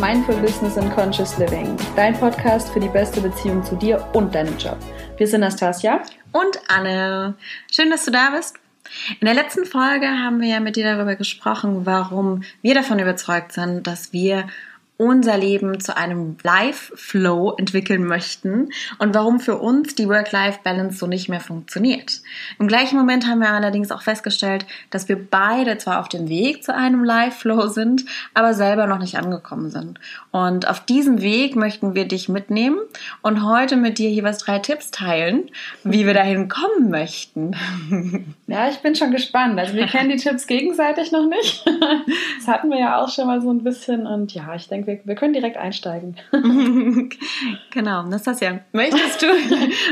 Mindful 0.00 0.36
Business 0.36 0.78
and 0.78 0.90
Conscious 0.94 1.36
Living, 1.36 1.76
dein 1.94 2.18
Podcast 2.18 2.70
für 2.70 2.80
die 2.80 2.88
beste 2.88 3.20
Beziehung 3.20 3.62
zu 3.62 3.76
dir 3.76 4.02
und 4.14 4.34
deinem 4.34 4.56
Job. 4.56 4.78
Wir 5.18 5.26
sind 5.26 5.42
Nastasia 5.42 6.00
und 6.32 6.58
Anne. 6.68 7.34
Schön, 7.70 7.90
dass 7.90 8.06
du 8.06 8.10
da 8.10 8.30
bist. 8.30 8.56
In 9.20 9.26
der 9.26 9.34
letzten 9.34 9.66
Folge 9.66 10.08
haben 10.08 10.40
wir 10.40 10.48
ja 10.48 10.60
mit 10.60 10.76
dir 10.76 10.84
darüber 10.84 11.16
gesprochen, 11.16 11.84
warum 11.84 12.44
wir 12.62 12.74
davon 12.74 12.98
überzeugt 12.98 13.52
sind, 13.52 13.86
dass 13.86 14.14
wir 14.14 14.46
unser 15.00 15.38
Leben 15.38 15.80
zu 15.80 15.96
einem 15.96 16.36
Life-Flow 16.42 17.54
entwickeln 17.56 18.04
möchten 18.04 18.68
und 18.98 19.14
warum 19.14 19.40
für 19.40 19.56
uns 19.56 19.94
die 19.94 20.06
Work-Life-Balance 20.06 20.98
so 20.98 21.06
nicht 21.06 21.30
mehr 21.30 21.40
funktioniert. 21.40 22.20
Im 22.58 22.68
gleichen 22.68 22.98
Moment 22.98 23.26
haben 23.26 23.40
wir 23.40 23.48
allerdings 23.48 23.92
auch 23.92 24.02
festgestellt, 24.02 24.66
dass 24.90 25.08
wir 25.08 25.16
beide 25.16 25.78
zwar 25.78 26.00
auf 26.00 26.10
dem 26.10 26.28
Weg 26.28 26.62
zu 26.62 26.74
einem 26.74 27.02
Life-Flow 27.02 27.68
sind, 27.68 28.04
aber 28.34 28.52
selber 28.52 28.86
noch 28.86 28.98
nicht 28.98 29.16
angekommen 29.16 29.70
sind. 29.70 29.98
Und 30.32 30.68
auf 30.68 30.84
diesem 30.84 31.22
Weg 31.22 31.56
möchten 31.56 31.94
wir 31.94 32.06
dich 32.06 32.28
mitnehmen 32.28 32.78
und 33.22 33.42
heute 33.42 33.78
mit 33.78 33.96
dir 33.96 34.10
jeweils 34.10 34.36
drei 34.36 34.58
Tipps 34.58 34.90
teilen, 34.90 35.50
wie 35.82 36.04
wir 36.04 36.12
dahin 36.12 36.48
kommen 36.48 36.90
möchten. 36.90 37.56
Ja, 38.50 38.68
ich 38.68 38.78
bin 38.78 38.96
schon 38.96 39.12
gespannt. 39.12 39.58
Also 39.58 39.74
wir 39.74 39.86
kennen 39.86 40.10
die 40.10 40.16
Tipps 40.22 40.46
gegenseitig 40.46 41.12
noch 41.12 41.26
nicht. 41.26 41.64
Das 42.38 42.48
hatten 42.48 42.70
wir 42.70 42.78
ja 42.78 43.02
auch 43.02 43.08
schon 43.10 43.26
mal 43.26 43.40
so 43.42 43.50
ein 43.50 43.62
bisschen 43.62 44.06
und 44.06 44.32
ja, 44.32 44.54
ich 44.54 44.66
denke, 44.66 44.86
wir, 44.86 45.00
wir 45.04 45.14
können 45.14 45.34
direkt 45.34 45.58
einsteigen. 45.58 46.16
genau, 47.70 48.02
Nastasia, 48.04 48.60
möchtest 48.72 49.22
du 49.22 49.26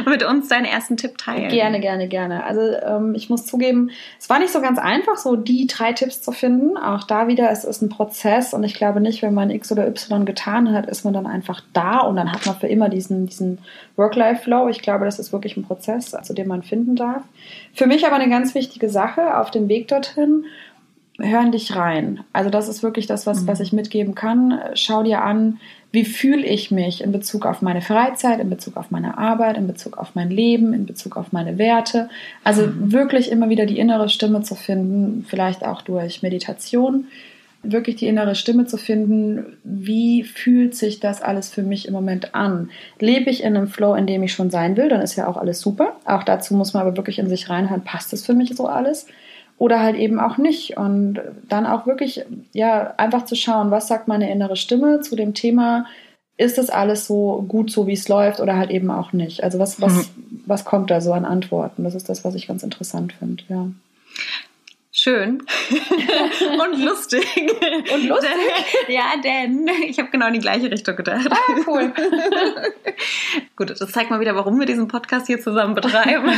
mit 0.08 0.24
uns 0.24 0.48
deinen 0.48 0.64
ersten 0.64 0.96
Tipp 0.96 1.18
teilen? 1.18 1.50
Gerne, 1.50 1.78
gerne, 1.80 2.08
gerne. 2.08 2.44
Also 2.44 2.60
ähm, 2.60 3.14
ich 3.14 3.28
muss 3.28 3.44
zugeben, 3.44 3.90
es 4.18 4.30
war 4.30 4.38
nicht 4.38 4.52
so 4.52 4.60
ganz 4.62 4.78
einfach, 4.78 5.18
so 5.18 5.36
die 5.36 5.66
drei 5.66 5.92
Tipps 5.92 6.22
zu 6.22 6.32
finden. 6.32 6.78
Auch 6.78 7.04
da 7.04 7.28
wieder, 7.28 7.50
es 7.50 7.64
ist 7.64 7.82
ein 7.82 7.90
Prozess 7.90 8.54
und 8.54 8.64
ich 8.64 8.74
glaube 8.74 9.00
nicht, 9.00 9.22
wenn 9.22 9.34
man 9.34 9.50
X 9.50 9.70
oder 9.70 9.86
Y 9.86 10.24
getan 10.24 10.72
hat, 10.72 10.86
ist 10.86 11.04
man 11.04 11.12
dann 11.12 11.26
einfach 11.26 11.60
da 11.74 11.98
und 11.98 12.16
dann 12.16 12.32
hat 12.32 12.46
man 12.46 12.56
für 12.56 12.68
immer 12.68 12.88
diesen, 12.88 13.26
diesen 13.26 13.58
Work-Life-Flow. 13.96 14.68
Ich 14.68 14.80
glaube, 14.80 15.04
das 15.04 15.18
ist 15.18 15.32
wirklich 15.32 15.56
ein 15.56 15.64
Prozess, 15.64 16.16
zu 16.22 16.32
dem 16.32 16.48
man 16.48 16.62
finden 16.62 16.96
darf. 16.96 17.22
Für 17.74 17.86
mich 17.86 18.06
aber 18.06 18.16
eine 18.16 18.30
ganz 18.30 18.47
wichtige 18.54 18.88
Sache 18.88 19.38
auf 19.38 19.50
dem 19.50 19.68
Weg 19.68 19.88
dorthin 19.88 20.44
hör 21.20 21.44
dich 21.50 21.74
rein. 21.74 22.20
Also 22.32 22.48
das 22.50 22.68
ist 22.68 22.82
wirklich 22.82 23.06
das, 23.06 23.26
was, 23.26 23.42
mhm. 23.42 23.48
was 23.48 23.60
ich 23.60 23.72
mitgeben 23.72 24.14
kann. 24.14 24.60
Schau 24.74 25.02
dir 25.02 25.22
an, 25.22 25.58
wie 25.90 26.04
fühle 26.04 26.46
ich 26.46 26.70
mich 26.70 27.02
in 27.02 27.12
Bezug 27.12 27.46
auf 27.46 27.62
meine 27.62 27.80
Freizeit, 27.80 28.40
in 28.40 28.50
Bezug 28.50 28.76
auf 28.76 28.90
meine 28.90 29.18
Arbeit, 29.18 29.56
in 29.56 29.66
Bezug 29.66 29.98
auf 29.98 30.14
mein 30.14 30.30
Leben, 30.30 30.72
in 30.72 30.86
Bezug 30.86 31.16
auf 31.16 31.32
meine 31.32 31.58
Werte. 31.58 32.08
Also 32.44 32.66
mhm. 32.66 32.92
wirklich 32.92 33.30
immer 33.32 33.48
wieder 33.48 33.66
die 33.66 33.78
innere 33.78 34.08
Stimme 34.08 34.42
zu 34.42 34.54
finden, 34.54 35.24
vielleicht 35.28 35.64
auch 35.64 35.82
durch 35.82 36.22
Meditation, 36.22 37.06
wirklich 37.62 37.96
die 37.96 38.06
innere 38.06 38.34
Stimme 38.34 38.66
zu 38.66 38.76
finden, 38.76 39.58
wie 39.64 40.22
fühlt 40.22 40.74
sich 40.74 41.00
das 41.00 41.22
alles 41.22 41.50
für 41.50 41.62
mich 41.62 41.88
im 41.88 41.94
Moment 41.94 42.34
an? 42.34 42.70
Lebe 43.00 43.30
ich 43.30 43.42
in 43.42 43.56
einem 43.56 43.68
Flow, 43.68 43.94
in 43.94 44.06
dem 44.06 44.22
ich 44.22 44.32
schon 44.32 44.50
sein 44.50 44.76
will, 44.76 44.88
dann 44.88 45.00
ist 45.00 45.16
ja 45.16 45.26
auch 45.26 45.36
alles 45.36 45.60
super. 45.60 45.96
Auch 46.04 46.22
dazu 46.22 46.54
muss 46.54 46.72
man 46.72 46.82
aber 46.82 46.96
wirklich 46.96 47.18
in 47.18 47.28
sich 47.28 47.50
reinhören, 47.50 47.84
passt 47.84 48.12
es 48.12 48.24
für 48.24 48.34
mich 48.34 48.54
so 48.54 48.66
alles? 48.66 49.06
oder 49.58 49.80
halt 49.80 49.96
eben 49.96 50.20
auch 50.20 50.38
nicht. 50.38 50.76
Und 50.76 51.20
dann 51.48 51.66
auch 51.66 51.86
wirklich, 51.86 52.24
ja, 52.52 52.94
einfach 52.96 53.24
zu 53.24 53.34
schauen, 53.34 53.70
was 53.70 53.88
sagt 53.88 54.08
meine 54.08 54.30
innere 54.30 54.56
Stimme 54.56 55.00
zu 55.00 55.16
dem 55.16 55.34
Thema, 55.34 55.86
ist 56.36 56.56
das 56.56 56.70
alles 56.70 57.06
so 57.06 57.44
gut, 57.48 57.70
so 57.70 57.88
wie 57.88 57.94
es 57.94 58.08
läuft 58.08 58.38
oder 58.40 58.56
halt 58.56 58.70
eben 58.70 58.90
auch 58.90 59.12
nicht? 59.12 59.42
Also 59.42 59.58
was, 59.58 59.80
was, 59.80 59.94
mhm. 59.94 60.42
was 60.46 60.64
kommt 60.64 60.90
da 60.90 61.00
so 61.00 61.12
an 61.12 61.24
Antworten? 61.24 61.82
Das 61.82 61.96
ist 61.96 62.08
das, 62.08 62.24
was 62.24 62.36
ich 62.36 62.46
ganz 62.46 62.62
interessant 62.62 63.12
finde, 63.12 63.42
ja. 63.48 63.66
Schön 65.08 65.38
und 66.60 66.84
lustig. 66.84 67.26
Und 67.94 68.08
lustig? 68.08 68.30
ja, 68.88 69.04
denn 69.24 69.66
ich 69.86 69.98
habe 69.98 70.10
genau 70.10 70.26
in 70.26 70.34
die 70.34 70.38
gleiche 70.38 70.70
Richtung 70.70 70.96
gedacht. 70.96 71.26
Ah, 71.30 71.54
cool. 71.66 71.94
Gut, 73.56 73.70
das 73.70 73.90
zeigt 73.90 74.10
mal 74.10 74.20
wieder, 74.20 74.36
warum 74.36 74.58
wir 74.58 74.66
diesen 74.66 74.86
Podcast 74.86 75.26
hier 75.26 75.40
zusammen 75.40 75.74
betreiben 75.74 76.28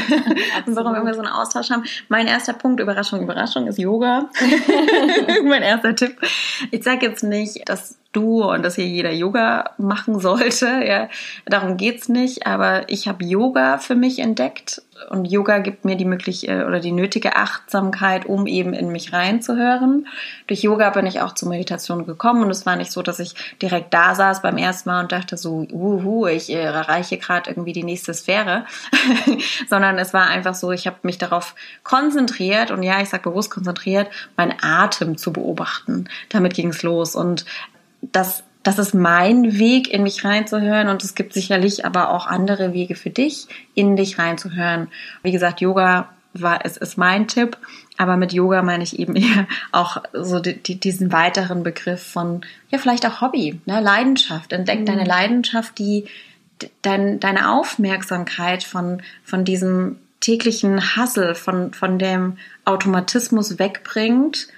und 0.66 0.76
warum 0.76 1.04
wir 1.04 1.14
so 1.14 1.20
einen 1.20 1.32
Austausch 1.32 1.70
haben. 1.70 1.82
Mein 2.08 2.28
erster 2.28 2.52
Punkt, 2.52 2.78
Überraschung, 2.80 3.22
Überraschung, 3.22 3.66
ist 3.66 3.78
Yoga. 3.78 4.30
mein 5.42 5.62
erster 5.62 5.96
Tipp. 5.96 6.16
Ich 6.70 6.84
sage 6.84 7.06
jetzt 7.06 7.24
nicht, 7.24 7.68
dass 7.68 7.98
du 8.12 8.42
und 8.44 8.62
dass 8.64 8.74
hier 8.74 8.86
jeder 8.86 9.12
Yoga 9.12 9.70
machen 9.78 10.20
sollte. 10.20 10.68
Ja, 10.90 11.08
darum 11.46 11.76
geht's 11.76 12.08
nicht. 12.08 12.46
Aber 12.46 12.88
ich 12.88 13.06
habe 13.06 13.24
Yoga 13.24 13.78
für 13.78 13.94
mich 13.94 14.18
entdeckt 14.18 14.82
und 15.08 15.24
Yoga 15.26 15.58
gibt 15.58 15.84
mir 15.84 15.96
die 15.96 16.04
mögliche 16.04 16.66
oder 16.66 16.80
die 16.80 16.92
nötige 16.92 17.36
Achtsamkeit, 17.36 18.26
um 18.26 18.46
eben 18.46 18.72
in 18.74 18.90
mich 18.90 19.12
reinzuhören. 19.12 20.06
Durch 20.46 20.62
Yoga 20.62 20.90
bin 20.90 21.06
ich 21.06 21.20
auch 21.20 21.34
zur 21.34 21.48
Meditation 21.48 22.06
gekommen 22.06 22.42
und 22.42 22.50
es 22.50 22.66
war 22.66 22.76
nicht 22.76 22.92
so, 22.92 23.02
dass 23.02 23.18
ich 23.18 23.34
direkt 23.62 23.94
da 23.94 24.14
saß 24.14 24.42
beim 24.42 24.56
ersten 24.58 24.90
Mal 24.90 25.02
und 25.02 25.12
dachte 25.12 25.36
so, 25.36 25.66
uhu, 25.70 26.26
ich 26.26 26.50
äh, 26.50 26.62
erreiche 26.62 27.18
gerade 27.18 27.50
irgendwie 27.50 27.72
die 27.72 27.84
nächste 27.84 28.12
Sphäre, 28.14 28.64
sondern 29.68 29.98
es 29.98 30.12
war 30.12 30.26
einfach 30.26 30.54
so, 30.54 30.72
ich 30.72 30.86
habe 30.86 30.98
mich 31.02 31.18
darauf 31.18 31.54
konzentriert 31.82 32.70
und 32.70 32.82
ja, 32.82 33.00
ich 33.00 33.08
sage 33.08 33.30
bewusst 33.30 33.50
konzentriert, 33.50 34.08
meinen 34.36 34.56
Atem 34.60 35.16
zu 35.16 35.32
beobachten. 35.32 36.08
Damit 36.28 36.54
ging 36.54 36.70
es 36.70 36.82
los 36.82 37.14
und 37.14 37.44
das, 38.02 38.44
das 38.62 38.78
ist 38.78 38.94
mein 38.94 39.58
Weg, 39.58 39.92
in 39.92 40.02
mich 40.02 40.24
reinzuhören 40.24 40.88
und 40.88 41.02
es 41.02 41.14
gibt 41.14 41.32
sicherlich 41.32 41.84
aber 41.84 42.10
auch 42.10 42.26
andere 42.26 42.72
Wege 42.72 42.94
für 42.94 43.10
dich, 43.10 43.46
in 43.74 43.96
dich 43.96 44.18
reinzuhören. 44.18 44.88
Wie 45.22 45.32
gesagt, 45.32 45.60
Yoga 45.60 46.08
war, 46.32 46.64
es 46.64 46.76
ist 46.76 46.96
mein 46.96 47.26
Tipp, 47.26 47.56
aber 47.96 48.16
mit 48.16 48.32
Yoga 48.32 48.62
meine 48.62 48.84
ich 48.84 48.98
eben 48.98 49.16
eher 49.16 49.46
auch 49.72 49.98
so 50.12 50.40
die, 50.40 50.62
die, 50.62 50.78
diesen 50.78 51.12
weiteren 51.12 51.62
Begriff 51.62 52.02
von, 52.02 52.42
ja, 52.70 52.78
vielleicht 52.78 53.06
auch 53.06 53.20
Hobby, 53.20 53.60
ne? 53.66 53.80
Leidenschaft. 53.80 54.52
Entdeck 54.52 54.80
mhm. 54.80 54.86
deine 54.86 55.04
Leidenschaft, 55.04 55.78
die 55.78 56.06
dein, 56.82 57.20
deine 57.20 57.50
Aufmerksamkeit 57.50 58.62
von, 58.62 59.02
von 59.24 59.44
diesem 59.44 59.96
täglichen 60.20 60.96
Hassel, 60.96 61.34
von, 61.34 61.72
von 61.72 61.98
dem 61.98 62.36
Automatismus 62.64 63.58
wegbringt 63.58 64.48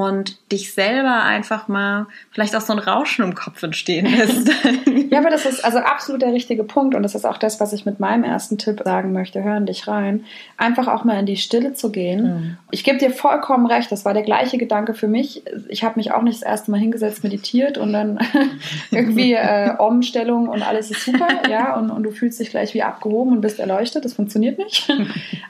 und 0.00 0.36
dich 0.50 0.72
selber 0.72 1.22
einfach 1.22 1.68
mal 1.68 2.06
vielleicht 2.30 2.56
auch 2.56 2.60
so 2.60 2.72
ein 2.72 2.78
Rauschen 2.78 3.24
im 3.24 3.34
Kopf 3.34 3.62
entstehen 3.62 4.06
lässt. 4.06 4.50
ja, 5.10 5.18
aber 5.18 5.30
das 5.30 5.46
ist 5.46 5.64
also 5.64 5.78
absolut 5.78 6.22
der 6.22 6.32
richtige 6.32 6.64
Punkt 6.64 6.94
und 6.94 7.02
das 7.02 7.14
ist 7.14 7.24
auch 7.24 7.38
das, 7.38 7.60
was 7.60 7.72
ich 7.72 7.84
mit 7.84 8.00
meinem 8.00 8.24
ersten 8.24 8.58
Tipp 8.58 8.82
sagen 8.84 9.12
möchte. 9.12 9.42
Hören 9.42 9.66
dich 9.66 9.86
rein. 9.88 10.24
Einfach 10.56 10.88
auch 10.88 11.04
mal 11.04 11.18
in 11.18 11.26
die 11.26 11.36
Stille 11.36 11.74
zu 11.74 11.92
gehen. 11.92 12.22
Mhm. 12.22 12.56
Ich 12.70 12.84
gebe 12.84 12.98
dir 12.98 13.10
vollkommen 13.10 13.66
recht, 13.66 13.92
das 13.92 14.04
war 14.04 14.14
der 14.14 14.22
gleiche 14.22 14.58
Gedanke 14.58 14.94
für 14.94 15.08
mich. 15.08 15.42
Ich 15.68 15.84
habe 15.84 15.96
mich 15.96 16.12
auch 16.12 16.22
nicht 16.22 16.42
das 16.42 16.48
erste 16.48 16.70
Mal 16.70 16.80
hingesetzt, 16.80 17.22
meditiert 17.22 17.78
und 17.78 17.92
dann 17.92 18.18
irgendwie 18.90 19.34
äh, 19.34 19.76
Umstellung 19.78 20.48
und 20.48 20.62
alles 20.62 20.90
ist 20.90 21.04
super, 21.04 21.28
ja, 21.48 21.76
und, 21.76 21.90
und 21.90 22.02
du 22.02 22.10
fühlst 22.10 22.40
dich 22.40 22.50
gleich 22.50 22.74
wie 22.74 22.82
abgehoben 22.82 23.32
und 23.32 23.40
bist 23.40 23.60
erleuchtet. 23.60 24.04
Das 24.04 24.14
funktioniert 24.14 24.58
nicht. 24.58 24.90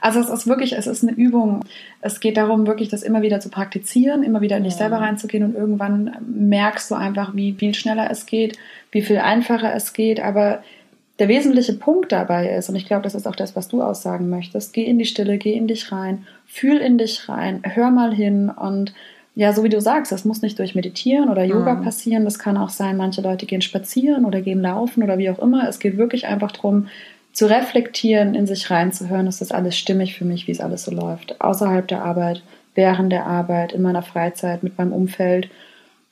also 0.01 0.19
es 0.19 0.29
ist 0.29 0.47
wirklich, 0.47 0.73
es 0.73 0.87
ist 0.87 1.03
eine 1.03 1.13
Übung. 1.13 1.63
Es 2.01 2.19
geht 2.19 2.37
darum, 2.37 2.67
wirklich 2.67 2.89
das 2.89 3.03
immer 3.03 3.21
wieder 3.21 3.39
zu 3.39 3.49
praktizieren, 3.49 4.23
immer 4.23 4.40
wieder 4.41 4.57
in 4.57 4.63
dich 4.63 4.75
selber 4.75 4.97
reinzugehen 4.97 5.43
und 5.43 5.55
irgendwann 5.55 6.15
merkst 6.27 6.91
du 6.91 6.95
einfach, 6.95 7.35
wie 7.35 7.53
viel 7.53 7.73
schneller 7.73 8.09
es 8.09 8.25
geht, 8.25 8.57
wie 8.91 9.01
viel 9.01 9.19
einfacher 9.19 9.73
es 9.73 9.93
geht, 9.93 10.19
aber 10.19 10.63
der 11.19 11.27
wesentliche 11.27 11.73
Punkt 11.73 12.11
dabei 12.11 12.49
ist, 12.49 12.69
und 12.69 12.75
ich 12.75 12.85
glaube, 12.85 13.03
das 13.03 13.13
ist 13.13 13.27
auch 13.27 13.35
das, 13.35 13.55
was 13.55 13.67
du 13.67 13.83
aussagen 13.83 14.29
möchtest, 14.29 14.73
geh 14.73 14.83
in 14.83 14.97
die 14.97 15.05
Stille, 15.05 15.37
geh 15.37 15.53
in 15.53 15.67
dich 15.67 15.91
rein, 15.91 16.25
fühl 16.47 16.77
in 16.77 16.97
dich 16.97 17.29
rein, 17.29 17.61
hör 17.63 17.91
mal 17.91 18.13
hin 18.13 18.49
und 18.49 18.93
ja, 19.33 19.53
so 19.53 19.63
wie 19.63 19.69
du 19.69 19.79
sagst, 19.79 20.11
das 20.11 20.25
muss 20.25 20.41
nicht 20.41 20.59
durch 20.59 20.75
Meditieren 20.75 21.29
oder 21.29 21.43
Yoga 21.43 21.75
mhm. 21.75 21.83
passieren. 21.83 22.25
Das 22.25 22.37
kann 22.37 22.57
auch 22.57 22.69
sein, 22.69 22.97
manche 22.97 23.21
Leute 23.21 23.45
gehen 23.45 23.61
spazieren 23.61 24.25
oder 24.25 24.41
gehen 24.41 24.61
laufen 24.61 25.03
oder 25.03 25.17
wie 25.17 25.29
auch 25.29 25.39
immer. 25.39 25.69
Es 25.69 25.79
geht 25.79 25.97
wirklich 25.97 26.27
einfach 26.27 26.51
darum, 26.51 26.87
zu 27.31 27.45
reflektieren, 27.45 28.35
in 28.35 28.45
sich 28.45 28.69
reinzuhören, 28.69 29.27
ist 29.27 29.39
das 29.39 29.53
alles 29.53 29.77
stimmig 29.77 30.15
für 30.15 30.25
mich, 30.25 30.47
wie 30.47 30.51
es 30.51 30.59
alles 30.59 30.83
so 30.83 30.91
läuft. 30.91 31.39
Außerhalb 31.39 31.87
der 31.87 32.03
Arbeit, 32.03 32.43
während 32.75 33.11
der 33.11 33.25
Arbeit, 33.25 33.73
in 33.73 33.81
meiner 33.81 34.01
Freizeit, 34.01 34.63
mit 34.63 34.77
meinem 34.77 34.93
Umfeld. 34.93 35.49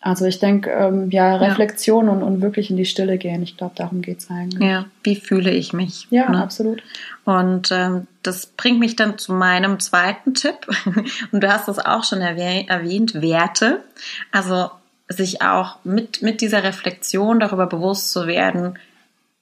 Also 0.01 0.25
ich 0.25 0.39
denke, 0.39 0.69
ähm, 0.69 1.09
ja, 1.11 1.35
Reflexion 1.35 2.05
ja. 2.05 2.11
Und, 2.13 2.23
und 2.23 2.41
wirklich 2.41 2.69
in 2.69 2.77
die 2.77 2.85
Stille 2.85 3.17
gehen. 3.17 3.43
Ich 3.43 3.57
glaube, 3.57 3.73
darum 3.75 4.01
geht 4.01 4.19
es 4.19 4.29
eigentlich. 4.29 4.63
Ja, 4.63 4.85
wie 5.03 5.15
fühle 5.15 5.51
ich 5.51 5.73
mich? 5.73 6.07
Ja, 6.09 6.29
ne? 6.29 6.41
absolut. 6.41 6.81
Und 7.25 7.69
ähm, 7.71 8.07
das 8.23 8.45
bringt 8.45 8.79
mich 8.79 8.95
dann 8.95 9.17
zu 9.17 9.33
meinem 9.33 9.79
zweiten 9.79 10.33
Tipp. 10.33 10.67
Und 11.31 11.43
du 11.43 11.51
hast 11.51 11.67
das 11.67 11.79
auch 11.79 12.03
schon 12.03 12.21
erwähnt, 12.21 13.21
Werte. 13.21 13.83
Also 14.31 14.69
sich 15.09 15.41
auch 15.41 15.77
mit, 15.83 16.21
mit 16.21 16.39
dieser 16.39 16.63
Reflexion 16.63 17.39
darüber 17.39 17.67
bewusst 17.67 18.11
zu 18.11 18.27
werden, 18.27 18.77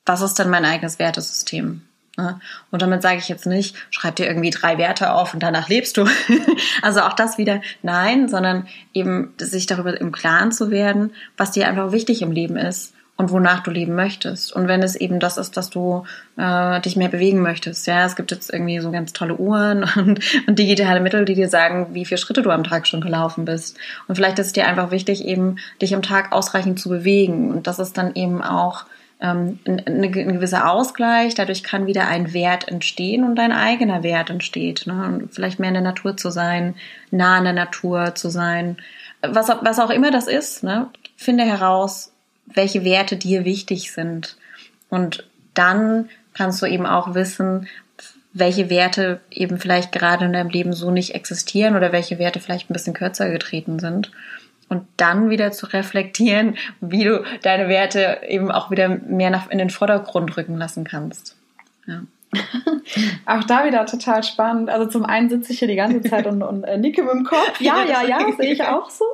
was 0.05 0.21
ist 0.21 0.39
denn 0.39 0.49
mein 0.49 0.65
eigenes 0.65 0.97
Wertesystem? 0.97 1.81
Ne? 2.17 2.39
Und 2.71 2.81
damit 2.81 3.01
sage 3.01 3.19
ich 3.19 3.29
jetzt 3.29 3.45
nicht, 3.45 3.75
schreib 3.91 4.15
dir 4.15 4.27
irgendwie 4.27 4.49
drei 4.49 4.77
Werte 4.77 5.13
auf 5.13 5.33
und 5.33 5.43
danach 5.43 5.69
lebst 5.69 5.97
du. 5.97 6.05
also 6.81 7.01
auch 7.01 7.13
das 7.13 7.37
wieder 7.37 7.61
nein, 7.83 8.27
sondern 8.27 8.67
eben 8.93 9.33
sich 9.37 9.67
darüber 9.67 9.99
im 9.99 10.11
Klaren 10.11 10.51
zu 10.51 10.71
werden, 10.71 11.13
was 11.37 11.51
dir 11.51 11.67
einfach 11.67 11.91
wichtig 11.91 12.21
im 12.21 12.31
Leben 12.31 12.57
ist 12.57 12.93
und 13.17 13.31
wonach 13.31 13.61
du 13.61 13.71
leben 13.71 13.95
möchtest. 13.95 14.53
Und 14.53 14.67
wenn 14.67 14.83
es 14.83 14.95
eben 14.95 15.19
das 15.19 15.37
ist, 15.37 15.57
dass 15.57 15.69
du 15.69 16.05
äh, 16.37 16.79
dich 16.81 16.95
mehr 16.95 17.09
bewegen 17.09 17.41
möchtest, 17.41 17.85
ja, 17.87 18.05
es 18.05 18.15
gibt 18.15 18.31
jetzt 18.31 18.53
irgendwie 18.53 18.79
so 18.79 18.91
ganz 18.91 19.11
tolle 19.11 19.35
Uhren 19.35 19.83
und, 19.95 20.19
und 20.47 20.59
digitale 20.59 21.01
Mittel, 21.01 21.25
die 21.25 21.33
dir 21.33 21.49
sagen, 21.49 21.87
wie 21.93 22.05
viele 22.05 22.19
Schritte 22.19 22.43
du 22.43 22.51
am 22.51 22.63
Tag 22.63 22.87
schon 22.87 23.01
gelaufen 23.01 23.45
bist. 23.45 23.77
Und 24.07 24.15
vielleicht 24.15 24.39
ist 24.39 24.47
es 24.47 24.53
dir 24.53 24.67
einfach 24.67 24.91
wichtig, 24.91 25.25
eben 25.25 25.57
dich 25.81 25.93
am 25.95 26.03
Tag 26.03 26.31
ausreichend 26.31 26.79
zu 26.79 26.89
bewegen. 26.89 27.51
Und 27.51 27.67
das 27.67 27.79
ist 27.79 27.97
dann 27.97 28.15
eben 28.15 28.43
auch 28.43 28.85
ähm, 29.19 29.59
ein, 29.65 29.83
ein, 29.87 30.11
gewisser 30.11 30.71
Ausgleich. 30.71 31.35
Dadurch 31.35 31.63
kann 31.63 31.87
wieder 31.87 32.07
ein 32.07 32.33
Wert 32.33 32.67
entstehen 32.67 33.23
und 33.23 33.35
dein 33.35 33.51
eigener 33.51 34.03
Wert 34.03 34.29
entsteht. 34.29 34.85
Ne? 34.85 35.27
Vielleicht 35.31 35.59
mehr 35.59 35.69
in 35.69 35.75
der 35.75 35.83
Natur 35.83 36.17
zu 36.17 36.29
sein, 36.29 36.75
nah 37.11 37.37
in 37.37 37.45
der 37.45 37.53
Natur 37.53 38.15
zu 38.15 38.29
sein. 38.29 38.77
Was, 39.21 39.49
was 39.49 39.79
auch 39.79 39.89
immer 39.89 40.11
das 40.11 40.27
ist, 40.27 40.63
ne? 40.63 40.89
finde 41.15 41.45
heraus, 41.45 42.11
welche 42.45 42.83
Werte 42.83 43.17
dir 43.17 43.43
wichtig 43.43 43.91
sind. 43.91 44.37
Und 44.89 45.27
dann 45.53 46.09
kannst 46.33 46.61
du 46.61 46.67
eben 46.67 46.85
auch 46.85 47.15
wissen, 47.15 47.67
welche 48.33 48.69
Werte 48.69 49.19
eben 49.31 49.57
vielleicht 49.57 49.91
gerade 49.91 50.25
in 50.25 50.33
deinem 50.33 50.49
Leben 50.49 50.73
so 50.73 50.91
nicht 50.91 51.15
existieren 51.15 51.75
oder 51.75 51.91
welche 51.91 52.19
Werte 52.19 52.39
vielleicht 52.39 52.69
ein 52.69 52.73
bisschen 52.73 52.93
kürzer 52.93 53.29
getreten 53.29 53.79
sind. 53.79 54.11
Und 54.69 54.85
dann 54.97 55.29
wieder 55.29 55.51
zu 55.51 55.67
reflektieren, 55.67 56.57
wie 56.81 57.05
du 57.05 57.23
deine 57.41 57.69
Werte 57.69 58.19
eben 58.27 58.51
auch 58.51 58.69
wieder 58.69 58.89
mehr 58.89 59.29
nach, 59.29 59.49
in 59.49 59.59
den 59.59 59.69
Vordergrund 59.69 60.35
rücken 60.35 60.57
lassen 60.57 60.83
kannst. 60.83 61.37
Ja. 61.85 62.01
Auch 63.25 63.43
da 63.43 63.65
wieder 63.65 63.85
total 63.85 64.23
spannend. 64.23 64.69
Also 64.69 64.85
zum 64.87 65.05
einen 65.05 65.29
sitze 65.29 65.53
ich 65.53 65.59
hier 65.59 65.67
die 65.67 65.75
ganze 65.75 66.01
Zeit 66.01 66.27
und, 66.27 66.41
und 66.41 66.63
äh, 66.63 66.77
nicke 66.77 67.03
mit 67.03 67.13
dem 67.13 67.23
Kopf. 67.23 67.59
Ja, 67.59 67.83
ja, 67.83 68.03
ja, 68.03 68.19
sehe 68.37 68.53
ich 68.53 68.63
auch 68.63 68.89
so. 68.89 69.05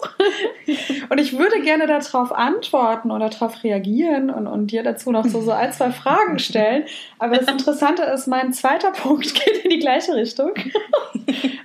Und 1.09 1.19
ich 1.19 1.37
würde 1.37 1.61
gerne 1.61 1.87
darauf 1.87 2.31
antworten 2.31 3.11
oder 3.11 3.29
darauf 3.29 3.63
reagieren 3.63 4.29
und, 4.29 4.47
und 4.47 4.67
dir 4.67 4.83
dazu 4.83 5.11
noch 5.11 5.25
so, 5.25 5.41
so 5.41 5.51
ein, 5.51 5.71
zwei 5.71 5.91
Fragen 5.91 6.39
stellen. 6.39 6.85
Aber 7.19 7.37
das 7.37 7.47
Interessante 7.47 8.03
ist, 8.03 8.27
mein 8.27 8.51
zweiter 8.53 8.91
Punkt 8.91 9.33
geht 9.45 9.63
in 9.63 9.69
die 9.69 9.79
gleiche 9.79 10.15
Richtung. 10.15 10.51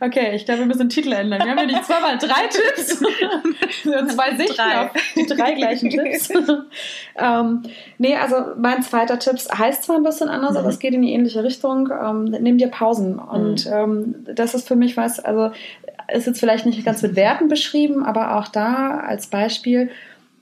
Okay, 0.01 0.35
ich 0.35 0.45
glaube, 0.45 0.61
wir 0.61 0.67
müssen 0.67 0.81
den 0.81 0.89
Titel 0.91 1.13
ändern. 1.13 1.43
Wir 1.43 1.51
haben 1.51 1.59
ja 1.59 1.67
nicht 1.67 1.85
zweimal 1.85 2.19
drei 2.19 2.47
Tipps 2.47 3.03
und 3.85 4.13
zwei 4.13 4.37
Sichten 4.37 4.55
drei. 4.55 4.85
auf 4.85 4.91
die 5.17 5.27
drei 5.27 5.55
gleichen 5.55 5.91
Tipps. 5.91 6.31
ähm, 7.17 7.63
nee, 7.99 8.17
also 8.17 8.37
mein 8.57 8.83
zweiter 8.83 9.19
Tipp 9.19 9.37
heißt 9.57 9.85
zwar 9.85 9.97
ein 9.97 10.05
bisschen 10.05 10.29
anders, 10.29 10.53
mhm. 10.53 10.59
aber 10.59 10.69
es 10.69 10.79
geht 10.79 10.95
in 10.95 11.03
die 11.03 11.13
ähnliche 11.13 11.38
Richtung. 11.45 11.91
Ähm, 11.91 12.25
nimm 12.25 12.59
dir 12.59 12.69
Pausen. 12.69 13.19
Und 13.19 13.67
mhm. 13.67 13.73
ähm, 13.73 14.15
das 14.35 14.55
ist 14.55 14.69
für 14.69 14.77
mich 14.77 14.97
was, 14.97 15.21
also 15.21 15.51
ist 16.13 16.27
jetzt 16.27 16.41
vielleicht 16.41 16.67
nicht 16.67 16.85
ganz 16.85 17.03
mit 17.03 17.17
Werten 17.17 17.49
beschrieben, 17.49 18.05
aber 18.05 18.37
auch 18.37 18.49
da 18.49 18.99
als 18.99 19.27
Beispiel, 19.27 19.91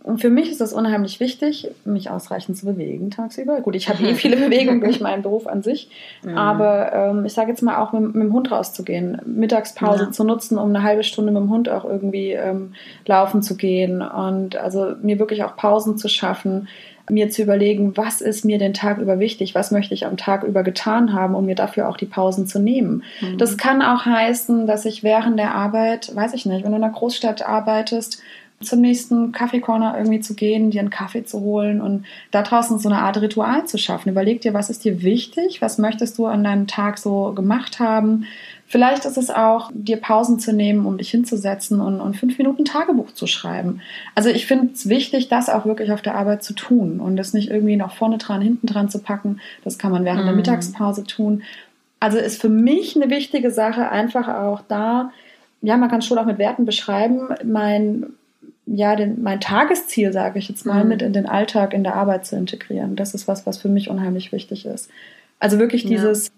und 0.06 0.20
für 0.20 0.30
mich 0.30 0.52
ist 0.52 0.60
es 0.60 0.72
unheimlich 0.72 1.18
wichtig, 1.18 1.68
mich 1.84 2.10
ausreichend 2.10 2.56
zu 2.56 2.64
bewegen 2.64 3.10
tagsüber. 3.10 3.60
Gut, 3.60 3.74
ich 3.74 3.88
habe 3.88 4.04
eh 4.04 4.14
viele 4.14 4.36
Bewegungen 4.36 4.80
durch 4.80 5.00
meinen 5.00 5.22
Beruf 5.22 5.48
an 5.48 5.64
sich, 5.64 5.90
mhm. 6.22 6.38
aber 6.38 6.92
ähm, 6.92 7.24
ich 7.24 7.32
sage 7.32 7.50
jetzt 7.50 7.60
mal 7.60 7.78
auch 7.78 7.92
mit, 7.92 8.14
mit, 8.14 8.22
dem 8.22 8.32
Hund 8.32 8.52
rauszugehen, 8.52 9.20
Mittagspause 9.26 10.04
ja. 10.04 10.10
zu 10.12 10.22
nutzen, 10.22 10.58
um 10.58 10.68
eine 10.68 10.84
halbe 10.84 11.02
Stunde 11.02 11.32
mit 11.32 11.42
dem 11.42 11.50
Hund 11.50 11.68
auch 11.68 11.84
irgendwie 11.84 12.30
ähm, 12.30 12.74
laufen 13.04 13.42
zu 13.42 13.56
gehen 13.56 14.00
und 14.00 14.54
also 14.54 14.94
mir 15.02 15.18
wirklich 15.18 15.42
auch 15.42 15.56
Pausen 15.56 15.98
zu 15.98 16.08
schaffen, 16.08 16.68
mir 17.08 17.30
zu 17.30 17.42
überlegen, 17.42 17.96
was 17.96 18.20
ist 18.20 18.44
mir 18.44 18.58
den 18.58 18.74
Tag 18.74 18.98
über 18.98 19.18
wichtig, 19.18 19.54
was 19.54 19.70
möchte 19.70 19.94
ich 19.94 20.06
am 20.06 20.16
Tag 20.16 20.42
über 20.42 20.62
getan 20.62 21.12
haben, 21.12 21.34
um 21.34 21.46
mir 21.46 21.54
dafür 21.54 21.88
auch 21.88 21.96
die 21.96 22.06
Pausen 22.06 22.46
zu 22.46 22.58
nehmen. 22.58 23.04
Mhm. 23.20 23.38
Das 23.38 23.56
kann 23.56 23.82
auch 23.82 24.04
heißen, 24.04 24.66
dass 24.66 24.84
ich 24.84 25.02
während 25.02 25.38
der 25.38 25.54
Arbeit, 25.54 26.14
weiß 26.14 26.34
ich 26.34 26.46
nicht, 26.46 26.64
wenn 26.64 26.72
du 26.72 26.78
in 26.78 26.84
einer 26.84 26.92
Großstadt 26.92 27.46
arbeitest, 27.46 28.20
zum 28.62 28.80
nächsten 28.80 29.32
Kaffeekorner 29.32 29.96
irgendwie 29.98 30.20
zu 30.20 30.34
gehen, 30.34 30.70
dir 30.70 30.80
einen 30.80 30.90
Kaffee 30.90 31.24
zu 31.24 31.40
holen 31.40 31.82
und 31.82 32.06
da 32.30 32.42
draußen 32.42 32.78
so 32.78 32.88
eine 32.88 33.00
Art 33.00 33.20
Ritual 33.20 33.66
zu 33.66 33.76
schaffen. 33.76 34.08
Überleg 34.08 34.40
dir, 34.40 34.54
was 34.54 34.70
ist 34.70 34.84
dir 34.84 35.02
wichtig, 35.02 35.60
was 35.60 35.76
möchtest 35.76 36.16
du 36.16 36.26
an 36.26 36.42
deinem 36.42 36.66
Tag 36.66 36.98
so 36.98 37.32
gemacht 37.34 37.80
haben. 37.80 38.26
Vielleicht 38.66 39.04
ist 39.04 39.18
es 39.18 39.30
auch, 39.30 39.70
dir 39.74 39.98
Pausen 39.98 40.40
zu 40.40 40.52
nehmen, 40.52 40.86
um 40.86 40.96
dich 40.96 41.10
hinzusetzen 41.10 41.80
und, 41.80 42.00
und 42.00 42.16
fünf 42.16 42.38
Minuten 42.38 42.64
Tagebuch 42.64 43.12
zu 43.12 43.26
schreiben. 43.26 43.80
Also 44.14 44.30
ich 44.30 44.46
finde 44.46 44.72
es 44.72 44.88
wichtig, 44.88 45.28
das 45.28 45.48
auch 45.48 45.66
wirklich 45.66 45.92
auf 45.92 46.02
der 46.02 46.14
Arbeit 46.14 46.42
zu 46.42 46.54
tun 46.54 46.98
und 46.98 47.16
das 47.16 47.34
nicht 47.34 47.50
irgendwie 47.50 47.76
noch 47.76 47.94
vorne 47.94 48.18
dran, 48.18 48.40
hinten 48.40 48.66
dran 48.66 48.88
zu 48.88 49.00
packen. 49.00 49.38
Das 49.64 49.78
kann 49.78 49.92
man 49.92 50.04
während 50.04 50.22
mm. 50.22 50.24
der 50.24 50.32
mhm. 50.32 50.38
Mittagspause 50.38 51.04
tun. 51.04 51.42
Also 52.00 52.18
ist 52.18 52.40
für 52.40 52.48
mich 52.48 52.96
eine 52.96 53.10
wichtige 53.10 53.50
Sache, 53.50 53.90
einfach 53.90 54.28
auch 54.28 54.62
da, 54.66 55.12
ja, 55.62 55.76
man 55.76 55.90
kann 55.90 56.02
schon 56.02 56.18
auch 56.18 56.26
mit 56.26 56.38
Werten 56.38 56.64
beschreiben, 56.64 57.28
mein 57.44 58.06
ja, 58.66 58.96
den, 58.96 59.22
mein 59.22 59.40
Tagesziel, 59.40 60.12
sage 60.12 60.38
ich 60.38 60.48
jetzt 60.48 60.66
mal, 60.66 60.82
mhm. 60.82 60.88
mit 60.88 61.02
in 61.02 61.12
den 61.12 61.26
Alltag, 61.26 61.72
in 61.72 61.84
der 61.84 61.94
Arbeit 61.94 62.26
zu 62.26 62.36
integrieren. 62.36 62.96
Das 62.96 63.14
ist 63.14 63.28
was, 63.28 63.46
was 63.46 63.58
für 63.58 63.68
mich 63.68 63.88
unheimlich 63.88 64.32
wichtig 64.32 64.66
ist. 64.66 64.90
Also 65.38 65.58
wirklich 65.58 65.84
dieses, 65.84 66.32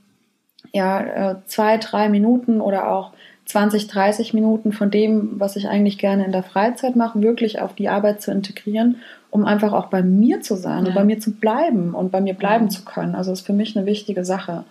ja, 0.73 1.01
ja 1.01 1.31
äh, 1.31 1.37
zwei, 1.47 1.79
drei 1.79 2.09
Minuten 2.09 2.61
oder 2.61 2.91
auch 2.91 3.13
20, 3.47 3.87
30 3.87 4.35
Minuten 4.35 4.73
von 4.73 4.91
dem, 4.91 5.41
was 5.41 5.57
ich 5.57 5.69
eigentlich 5.69 5.97
gerne 5.97 6.27
in 6.27 6.33
der 6.33 6.43
Freizeit 6.43 6.97
mache, 6.97 7.23
wirklich 7.23 7.61
auf 7.61 7.75
die 7.75 7.89
Arbeit 7.89 8.21
zu 8.21 8.31
integrieren, 8.31 8.97
um 9.31 9.47
einfach 9.47 9.73
auch 9.73 9.87
bei 9.87 10.03
mir 10.03 10.43
zu 10.43 10.55
sein 10.55 10.85
ja. 10.85 10.89
und 10.89 10.95
bei 10.95 11.05
mir 11.05 11.19
zu 11.19 11.33
bleiben 11.33 11.95
und 11.95 12.13
bei 12.13 12.21
mir 12.21 12.35
bleiben 12.35 12.67
mhm. 12.67 12.71
zu 12.71 12.85
können. 12.85 13.15
Also 13.15 13.33
ist 13.33 13.47
für 13.47 13.55
mich 13.55 13.75
eine 13.75 13.87
wichtige 13.87 14.27
Sache. 14.27 14.65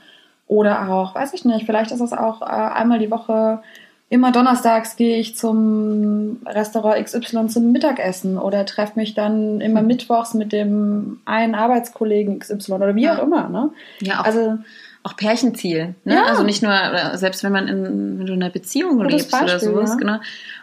Oder 0.47 0.89
auch, 0.91 1.15
weiß 1.15 1.33
ich 1.33 1.43
nicht, 1.43 1.65
vielleicht 1.65 1.91
ist 1.91 2.01
es 2.01 2.13
auch 2.13 2.43
äh, 2.43 2.45
einmal 2.45 2.99
die 2.99 3.09
Woche 3.09 3.61
immer 4.09 4.31
donnerstags 4.31 4.95
gehe 4.95 5.17
ich 5.17 5.35
zum 5.35 6.39
Restaurant 6.45 7.03
XY 7.03 7.47
zum 7.47 7.71
Mittagessen 7.71 8.37
oder 8.37 8.65
treffe 8.65 8.93
mich 8.95 9.13
dann 9.13 9.59
immer 9.59 9.81
hm. 9.81 9.87
mittwochs 9.87 10.33
mit 10.33 10.53
dem 10.53 11.19
einen 11.25 11.55
Arbeitskollegen 11.55 12.39
XY 12.39 12.73
oder 12.73 12.95
wie 12.95 13.03
ja. 13.03 13.17
auch 13.17 13.23
immer. 13.23 13.49
Ne? 13.49 13.71
Ja, 13.99 14.21
auch, 14.21 14.25
also 14.25 14.57
auch 15.03 15.15
Pärchenziel. 15.17 15.95
Ne? 16.05 16.15
Ja. 16.15 16.23
Also 16.23 16.43
nicht 16.43 16.63
nur, 16.63 16.73
selbst 17.15 17.43
wenn 17.43 17.51
man 17.51 17.67
in, 17.67 18.19
wenn 18.19 18.25
du 18.25 18.33
in 18.33 18.43
einer 18.43 18.51
Beziehung 18.51 19.01
lebst 19.03 19.31
Beispiel, 19.31 19.49
oder 19.49 19.59
sowas, 19.59 19.91
ja. 19.91 19.95
genau. 19.97 20.17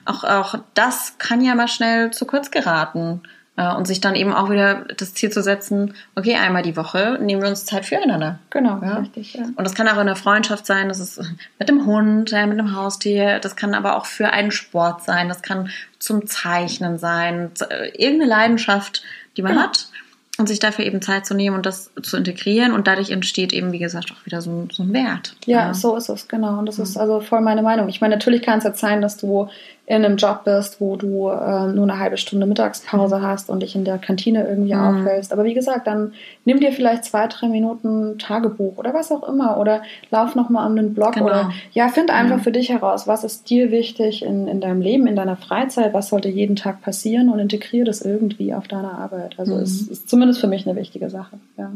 Auch, 0.07 0.25
auch 0.25 0.57
das 0.75 1.17
kann 1.19 1.43
ja 1.43 1.55
mal 1.55 1.69
schnell 1.69 2.11
zu 2.13 2.27
kurz 2.27 2.51
geraten. 2.51 3.23
Äh, 3.57 3.73
und 3.75 3.87
sich 3.87 4.01
dann 4.01 4.17
eben 4.17 4.33
auch 4.33 4.51
wieder 4.51 4.85
das 4.97 5.15
Ziel 5.15 5.31
zu 5.31 5.43
setzen, 5.43 5.95
okay, 6.17 6.35
einmal 6.35 6.63
die 6.63 6.77
Woche 6.77 7.19
nehmen 7.21 7.43
wir 7.43 7.49
uns 7.49 7.65
Zeit 7.65 7.87
füreinander. 7.87 8.41
Genau, 8.51 8.81
ja. 8.83 8.99
richtig. 8.99 9.35
Ja. 9.35 9.45
Und 9.45 9.63
das 9.63 9.75
kann 9.75 9.87
auch 9.89 10.01
in 10.01 10.07
der 10.07 10.17
Freundschaft 10.17 10.67
sein, 10.67 10.89
das 10.89 10.99
ist 10.99 11.21
mit 11.59 11.69
dem 11.69 11.87
Hund, 11.87 12.33
ja, 12.33 12.47
mit 12.47 12.59
dem 12.59 12.75
Haustier, 12.75 13.39
das 13.39 13.55
kann 13.55 13.75
aber 13.75 13.97
auch 13.97 14.07
für 14.07 14.31
einen 14.31 14.51
Sport 14.51 15.05
sein, 15.05 15.29
das 15.29 15.43
kann 15.43 15.71
zum 16.01 16.27
Zeichnen 16.27 16.99
sein, 16.99 17.53
irgendeine 17.97 18.27
Leidenschaft, 18.27 19.03
die 19.37 19.43
man 19.43 19.53
genau. 19.53 19.65
hat 19.65 19.89
und 20.37 20.49
sich 20.49 20.59
dafür 20.59 20.85
eben 20.85 21.01
Zeit 21.01 21.25
zu 21.27 21.35
nehmen 21.35 21.55
und 21.55 21.65
das 21.65 21.93
zu 22.03 22.17
integrieren 22.17 22.73
und 22.73 22.89
dadurch 22.89 23.11
entsteht 23.11 23.53
eben, 23.53 23.71
wie 23.71 23.79
gesagt, 23.79 24.11
auch 24.11 24.27
wieder 24.27 24.41
so, 24.41 24.67
so 24.73 24.83
ein 24.83 24.93
Wert. 24.93 25.37
Ja, 25.47 25.67
ja, 25.69 25.75
so 25.75 25.97
ist 25.97 26.09
es, 26.09 26.27
genau. 26.27 26.59
Und 26.59 26.67
das 26.67 26.81
ist 26.81 26.97
also 26.97 27.21
voll 27.21 27.41
meine 27.41 27.63
Meinung. 27.63 27.89
Ich 27.89 28.01
meine, 28.01 28.17
natürlich 28.17 28.43
kann 28.43 28.59
es 28.59 28.65
jetzt 28.65 28.81
sein, 28.81 29.01
dass 29.01 29.17
du 29.17 29.49
in 29.87 30.03
einem 30.03 30.17
Job 30.17 30.45
bist, 30.45 30.81
wo 30.81 30.97
du 30.97 31.29
äh, 31.29 31.67
nur 31.67 31.83
eine 31.83 31.99
halbe 31.99 32.17
Stunde 32.17 32.47
Mittagspause 32.47 33.19
mhm. 33.19 33.23
hast 33.23 33.51
und 33.51 33.61
dich 33.61 33.75
in 33.75 33.85
der 33.85 33.99
Kantine 33.99 34.47
irgendwie 34.49 34.75
mhm. 34.75 34.81
aufhältst. 34.81 35.33
Aber 35.33 35.45
wie 35.45 35.53
gesagt, 35.53 35.87
dann 35.87 36.15
nimm 36.47 36.59
dir 36.59 36.73
vielleicht 36.73 37.05
zwei, 37.05 37.27
drei 37.27 37.49
Minuten 37.49 38.19
Tagebuch 38.19 38.79
oder 38.79 38.95
was 38.95 39.13
auch 39.13 39.29
immer 39.29 39.59
oder 39.59 39.83
lauf 40.11 40.35
nochmal 40.35 40.65
an 40.65 40.77
den 40.77 40.95
Blog 40.95 41.13
genau. 41.13 41.27
oder 41.27 41.53
ja, 41.73 41.89
find 41.89 42.11
einfach 42.11 42.39
mhm. 42.39 42.43
für 42.43 42.53
dich 42.53 42.71
heraus, 42.71 43.07
was 43.07 43.25
ist 43.25 43.51
dir 43.51 43.71
wichtig 43.71 44.25
in, 44.25 44.49
in 44.49 44.63
deinem 44.63 44.81
Leben, 44.81 45.07
in 45.07 45.17
deiner 45.17 45.37
Freizeit, 45.37 45.93
was 45.93 46.09
sollte 46.09 46.31
jeden 46.31 46.57
Tag 46.57 46.81
passieren 46.81 47.29
und 47.29 47.39
integriere 47.39 47.85
das 47.85 48.01
irgendwie 48.01 48.55
auf 48.55 48.67
deiner 48.67 48.99
Arbeit. 48.99 49.39
Also 49.39 49.57
mhm. 49.57 49.63
ist, 49.63 49.91
ist 49.91 50.09
zumindest 50.09 50.41
für 50.41 50.49
mich 50.49 50.67
eine 50.67 50.79
wichtige 50.79 51.11
Sache. 51.11 51.39
Ja, 51.59 51.73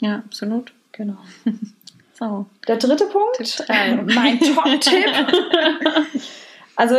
ja 0.00 0.16
absolut. 0.16 0.72
Genau. 0.90 1.16
so. 2.18 2.46
Der 2.66 2.76
dritte 2.76 3.06
Punkt, 3.06 3.36
Tipp 3.38 4.14
mein 4.14 4.40
Top-Tipp. 4.40 5.06
Also 6.76 6.94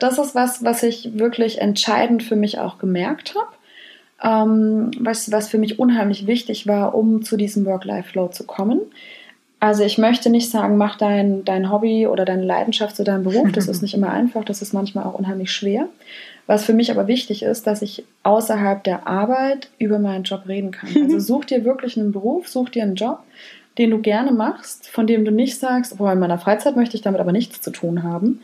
das 0.00 0.18
ist 0.18 0.34
was, 0.34 0.64
was 0.64 0.82
ich 0.82 1.18
wirklich 1.18 1.60
entscheidend 1.60 2.22
für 2.22 2.36
mich 2.36 2.58
auch 2.58 2.78
gemerkt 2.78 3.34
habe. 3.34 3.48
Ähm, 4.22 4.90
was, 4.98 5.30
was 5.32 5.48
für 5.48 5.58
mich 5.58 5.78
unheimlich 5.78 6.26
wichtig 6.26 6.66
war, 6.66 6.94
um 6.94 7.22
zu 7.22 7.36
diesem 7.36 7.66
Work-Life-Flow 7.66 8.28
zu 8.28 8.44
kommen. 8.44 8.80
Also 9.60 9.82
ich 9.82 9.96
möchte 9.98 10.28
nicht 10.28 10.50
sagen, 10.50 10.76
mach 10.76 10.96
dein, 10.96 11.44
dein 11.44 11.70
Hobby 11.70 12.06
oder 12.06 12.24
deine 12.24 12.44
Leidenschaft 12.44 12.96
zu 12.96 13.04
deinem 13.04 13.24
Beruf. 13.24 13.50
Das 13.52 13.66
ist 13.66 13.82
nicht 13.82 13.94
immer 13.94 14.10
einfach, 14.10 14.44
das 14.44 14.62
ist 14.62 14.74
manchmal 14.74 15.04
auch 15.04 15.14
unheimlich 15.14 15.52
schwer. 15.52 15.88
Was 16.46 16.64
für 16.64 16.74
mich 16.74 16.90
aber 16.90 17.08
wichtig 17.08 17.42
ist, 17.42 17.66
dass 17.66 17.80
ich 17.80 18.04
außerhalb 18.22 18.84
der 18.84 19.06
Arbeit 19.06 19.70
über 19.78 19.98
meinen 19.98 20.24
Job 20.24 20.42
reden 20.46 20.70
kann. 20.70 20.90
Also 21.04 21.18
such 21.18 21.46
dir 21.46 21.64
wirklich 21.64 21.96
einen 21.96 22.12
Beruf, 22.12 22.48
such 22.48 22.68
dir 22.68 22.82
einen 22.82 22.96
Job, 22.96 23.20
den 23.78 23.90
du 23.90 23.98
gerne 23.98 24.32
machst, 24.32 24.88
von 24.88 25.06
dem 25.06 25.24
du 25.24 25.30
nicht 25.30 25.58
sagst, 25.58 25.96
boah, 25.96 26.12
in 26.12 26.18
meiner 26.18 26.38
Freizeit 26.38 26.76
möchte 26.76 26.96
ich 26.96 27.02
damit 27.02 27.20
aber 27.20 27.32
nichts 27.32 27.60
zu 27.60 27.70
tun 27.70 28.02
haben, 28.02 28.42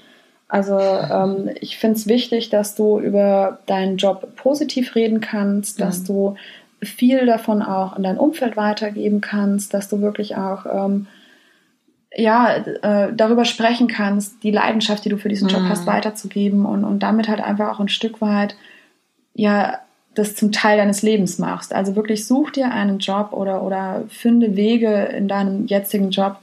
also 0.51 0.79
ähm, 0.79 1.51
ich 1.61 1.79
finde 1.79 1.97
es 1.97 2.09
wichtig, 2.09 2.51
dass 2.51 2.75
du 2.75 2.99
über 2.99 3.61
deinen 3.67 3.97
Job 3.97 4.35
positiv 4.37 4.97
reden 4.97 5.21
kannst, 5.21 5.81
dass 5.81 6.01
mhm. 6.01 6.07
du 6.07 6.37
viel 6.83 7.25
davon 7.25 7.63
auch 7.63 7.97
in 7.97 8.03
dein 8.03 8.19
Umfeld 8.19 8.57
weitergeben 8.57 9.21
kannst, 9.21 9.75
dass 9.75 9.89
du 9.89 10.01
wirklich 10.01 10.37
auch 10.37 10.67
ähm, 10.67 11.07
ja, 12.13 12.57
äh, 12.57 13.13
darüber 13.15 13.45
sprechen 13.45 13.87
kannst, 13.87 14.43
die 14.43 14.51
Leidenschaft, 14.51 15.05
die 15.05 15.11
du 15.11 15.19
für 15.19 15.29
diesen 15.29 15.49
Job 15.49 15.63
mhm. 15.63 15.69
hast, 15.69 15.87
weiterzugeben 15.87 16.67
und, 16.67 16.85
und 16.85 17.01
damit 17.01 17.29
halt 17.29 17.41
einfach 17.41 17.69
auch 17.69 17.81
ein 17.81 17.89
Stück 17.89 18.21
weit 18.21 18.57
ja 19.35 19.79
das 20.15 20.35
zum 20.35 20.51
Teil 20.51 20.77
deines 20.77 21.03
Lebens 21.03 21.39
machst. 21.39 21.73
Also 21.73 21.95
wirklich 21.95 22.27
such 22.27 22.51
dir 22.51 22.73
einen 22.73 22.99
Job 22.99 23.33
oder, 23.33 23.63
oder 23.63 24.03
finde 24.09 24.57
Wege 24.57 25.05
in 25.05 25.29
deinem 25.29 25.67
jetzigen 25.67 26.11
Job, 26.11 26.39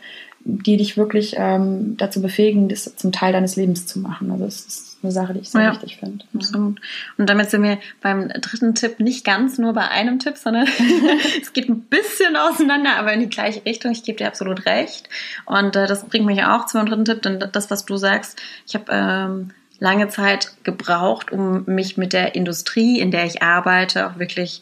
die 0.49 0.77
dich 0.77 0.95
wirklich 0.95 1.35
ähm, 1.37 1.97
dazu 1.97 2.21
befähigen, 2.21 2.69
das 2.69 2.95
zum 2.95 3.11
Teil 3.11 3.33
deines 3.33 3.57
Lebens 3.57 3.85
zu 3.85 3.99
machen. 3.99 4.31
Also 4.31 4.45
es 4.45 4.65
ist 4.65 4.97
eine 5.03 5.11
Sache, 5.11 5.33
die 5.33 5.41
ich 5.41 5.49
sehr 5.49 5.61
ja, 5.61 5.71
wichtig 5.73 5.97
finde. 5.97 6.23
Absolut. 6.33 6.79
Und 7.17 7.29
damit 7.29 7.49
sind 7.49 7.63
wir 7.63 7.79
beim 8.01 8.29
dritten 8.29 8.73
Tipp 8.73 9.01
nicht 9.01 9.25
ganz 9.25 9.57
nur 9.57 9.73
bei 9.73 9.89
einem 9.89 10.19
Tipp, 10.19 10.37
sondern 10.37 10.65
es 11.41 11.51
geht 11.51 11.67
ein 11.67 11.81
bisschen 11.81 12.37
auseinander, 12.37 12.95
aber 12.95 13.11
in 13.11 13.19
die 13.19 13.29
gleiche 13.29 13.65
Richtung. 13.65 13.91
Ich 13.91 14.03
gebe 14.03 14.17
dir 14.17 14.27
absolut 14.27 14.65
recht. 14.65 15.09
Und 15.45 15.75
äh, 15.75 15.85
das 15.85 16.05
bringt 16.05 16.25
mich 16.25 16.41
auch 16.45 16.65
zu 16.65 16.77
meinem 16.77 16.87
dritten 16.87 17.05
Tipp, 17.05 17.21
denn 17.23 17.43
das, 17.51 17.69
was 17.69 17.83
du 17.83 17.97
sagst, 17.97 18.41
ich 18.65 18.73
habe 18.73 18.85
ähm, 18.89 19.51
lange 19.79 20.07
Zeit 20.07 20.53
gebraucht, 20.63 21.33
um 21.33 21.65
mich 21.65 21.97
mit 21.97 22.13
der 22.13 22.35
Industrie, 22.35 23.01
in 23.01 23.11
der 23.11 23.25
ich 23.25 23.41
arbeite, 23.41 24.07
auch 24.07 24.17
wirklich 24.17 24.61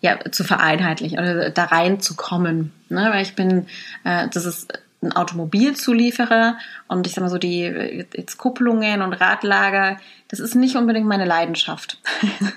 ja, 0.00 0.16
zu 0.30 0.44
vereinheitlichen 0.44 1.18
oder 1.18 1.50
da 1.50 1.64
reinzukommen. 1.64 2.72
Ne? 2.88 3.08
Weil 3.10 3.22
ich 3.22 3.34
bin, 3.34 3.66
äh, 4.04 4.28
das 4.32 4.44
ist 4.44 4.72
ein 5.00 5.12
Automobilzulieferer 5.12 6.58
und 6.88 7.06
ich 7.06 7.14
sag 7.14 7.22
mal 7.22 7.30
so 7.30 7.38
die 7.38 7.62
jetzt 7.62 8.36
Kupplungen 8.36 9.02
und 9.02 9.12
Radlager, 9.12 9.98
das 10.26 10.40
ist 10.40 10.56
nicht 10.56 10.76
unbedingt 10.76 11.06
meine 11.06 11.24
Leidenschaft. 11.24 12.00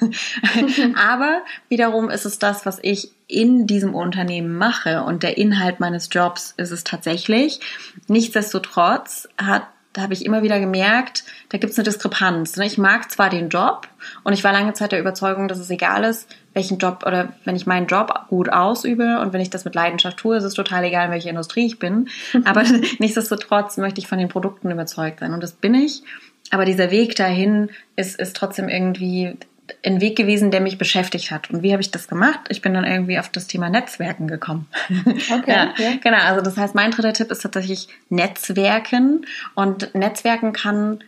Aber 0.95 1.41
wiederum 1.69 2.09
ist 2.09 2.25
es 2.25 2.39
das, 2.39 2.65
was 2.65 2.79
ich 2.81 3.11
in 3.27 3.67
diesem 3.67 3.93
Unternehmen 3.93 4.57
mache 4.57 5.03
und 5.03 5.23
der 5.23 5.37
Inhalt 5.37 5.79
meines 5.79 6.09
Jobs 6.11 6.53
ist 6.57 6.71
es 6.71 6.83
tatsächlich. 6.83 7.59
Nichtsdestotrotz 8.07 9.29
hat 9.37 9.67
da 9.93 10.01
habe 10.01 10.13
ich 10.13 10.25
immer 10.25 10.41
wieder 10.41 10.59
gemerkt, 10.59 11.25
da 11.49 11.57
gibt 11.57 11.73
es 11.73 11.79
eine 11.79 11.83
Diskrepanz. 11.83 12.55
Ne? 12.55 12.65
Ich 12.65 12.77
mag 12.77 13.11
zwar 13.11 13.29
den 13.29 13.49
Job 13.49 13.87
und 14.23 14.33
ich 14.33 14.43
war 14.43 14.53
lange 14.53 14.73
Zeit 14.73 14.93
der 14.93 14.99
Überzeugung, 14.99 15.47
dass 15.47 15.59
es 15.59 15.69
egal 15.69 16.03
ist, 16.03 16.29
welchen 16.53 16.77
Job 16.77 17.03
oder 17.05 17.33
wenn 17.43 17.55
ich 17.55 17.67
meinen 17.67 17.87
Job 17.87 18.13
gut 18.29 18.49
ausübe 18.49 19.19
und 19.19 19.33
wenn 19.33 19.41
ich 19.41 19.49
das 19.49 19.65
mit 19.65 19.75
Leidenschaft 19.75 20.17
tue, 20.17 20.37
ist 20.37 20.43
es 20.43 20.53
total 20.53 20.83
egal, 20.85 21.07
in 21.07 21.11
welcher 21.11 21.29
Industrie 21.29 21.65
ich 21.65 21.79
bin. 21.79 22.07
Aber 22.45 22.63
nichtsdestotrotz 22.99 23.77
möchte 23.77 23.99
ich 23.99 24.07
von 24.07 24.17
den 24.17 24.29
Produkten 24.29 24.71
überzeugt 24.71 25.19
sein 25.19 25.33
und 25.33 25.43
das 25.43 25.53
bin 25.53 25.73
ich. 25.73 26.03
Aber 26.51 26.65
dieser 26.65 26.91
Weg 26.91 27.15
dahin 27.15 27.69
ist, 27.95 28.19
ist 28.19 28.35
trotzdem 28.35 28.67
irgendwie 28.67 29.37
ein 29.85 30.01
Weg 30.01 30.15
gewesen, 30.15 30.51
der 30.51 30.61
mich 30.61 30.77
beschäftigt 30.77 31.31
hat. 31.31 31.49
Und 31.49 31.63
wie 31.63 31.71
habe 31.71 31.81
ich 31.81 31.91
das 31.91 32.07
gemacht? 32.07 32.39
Ich 32.49 32.61
bin 32.61 32.73
dann 32.73 32.85
irgendwie 32.85 33.19
auf 33.19 33.29
das 33.29 33.47
Thema 33.47 33.69
Netzwerken 33.69 34.27
gekommen. 34.27 34.67
Okay. 34.89 35.43
ja, 35.47 35.73
ja. 35.77 35.91
Genau, 36.01 36.17
also 36.17 36.41
das 36.41 36.57
heißt, 36.57 36.75
mein 36.75 36.91
dritter 36.91 37.13
Tipp 37.13 37.31
ist 37.31 37.41
tatsächlich 37.41 37.87
Netzwerken. 38.09 39.25
Und 39.55 39.93
Netzwerken 39.95 40.53
kann 40.53 41.03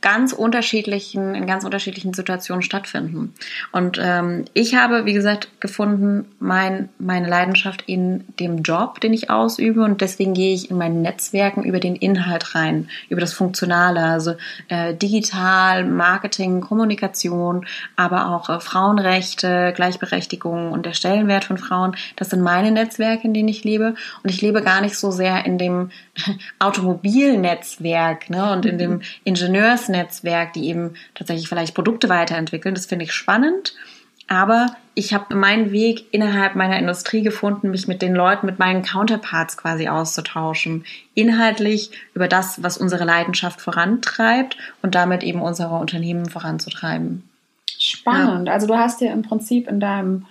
ganz 0.00 0.32
unterschiedlichen, 0.32 1.34
in 1.34 1.46
ganz 1.46 1.64
unterschiedlichen 1.64 2.14
Situationen 2.14 2.62
stattfinden. 2.62 3.34
Und 3.72 3.98
ähm, 4.00 4.44
ich 4.54 4.74
habe, 4.74 5.04
wie 5.04 5.12
gesagt, 5.12 5.60
gefunden, 5.60 6.26
mein, 6.38 6.88
meine 6.98 7.28
Leidenschaft 7.28 7.84
in 7.86 8.24
dem 8.38 8.62
Job, 8.62 9.00
den 9.00 9.12
ich 9.12 9.30
ausübe. 9.30 9.82
Und 9.82 10.00
deswegen 10.00 10.34
gehe 10.34 10.54
ich 10.54 10.70
in 10.70 10.78
meinen 10.78 11.02
Netzwerken 11.02 11.64
über 11.64 11.80
den 11.80 11.96
Inhalt 11.96 12.54
rein, 12.54 12.88
über 13.08 13.20
das 13.20 13.32
Funktionale, 13.32 14.00
also 14.00 14.34
äh, 14.68 14.94
digital, 14.94 15.84
Marketing, 15.84 16.60
Kommunikation, 16.60 17.66
aber 17.96 18.28
auch 18.28 18.48
äh, 18.48 18.60
Frauenrechte, 18.60 19.72
Gleichberechtigung 19.74 20.72
und 20.72 20.86
der 20.86 20.92
Stellenwert 20.92 21.44
von 21.44 21.58
Frauen. 21.58 21.96
Das 22.16 22.30
sind 22.30 22.42
meine 22.42 22.70
Netzwerke, 22.70 23.26
in 23.26 23.34
denen 23.34 23.48
ich 23.48 23.64
lebe. 23.64 23.94
Und 24.22 24.30
ich 24.30 24.40
lebe 24.40 24.62
gar 24.62 24.80
nicht 24.80 24.96
so 24.96 25.10
sehr 25.10 25.44
in 25.46 25.58
dem 25.58 25.90
Automobilnetzwerk 26.58 28.30
ne, 28.30 28.52
und 28.52 28.66
in 28.66 28.78
dem 28.78 29.00
Ingenieursnetzwerk, 29.46 30.52
die 30.52 30.68
eben 30.68 30.94
tatsächlich 31.14 31.48
vielleicht 31.48 31.74
Produkte 31.74 32.08
weiterentwickeln. 32.08 32.74
Das 32.74 32.86
finde 32.86 33.04
ich 33.04 33.12
spannend. 33.12 33.74
Aber 34.28 34.66
ich 34.94 35.14
habe 35.14 35.36
meinen 35.36 35.70
Weg 35.70 36.12
innerhalb 36.12 36.56
meiner 36.56 36.78
Industrie 36.78 37.22
gefunden, 37.22 37.70
mich 37.70 37.86
mit 37.86 38.02
den 38.02 38.14
Leuten, 38.14 38.46
mit 38.46 38.58
meinen 38.58 38.82
Counterparts 38.82 39.56
quasi 39.56 39.88
auszutauschen. 39.88 40.84
Inhaltlich 41.14 41.90
über 42.12 42.26
das, 42.26 42.62
was 42.62 42.76
unsere 42.76 43.04
Leidenschaft 43.04 43.60
vorantreibt 43.60 44.56
und 44.82 44.94
damit 44.94 45.22
eben 45.22 45.42
unsere 45.42 45.76
Unternehmen 45.76 46.26
voranzutreiben. 46.26 47.28
Spannend. 47.78 48.48
Ja. 48.48 48.54
Also 48.54 48.66
du 48.66 48.76
hast 48.76 49.00
dir 49.00 49.12
im 49.12 49.22
Prinzip 49.22 49.68
in 49.68 49.80
deinem 49.80 50.26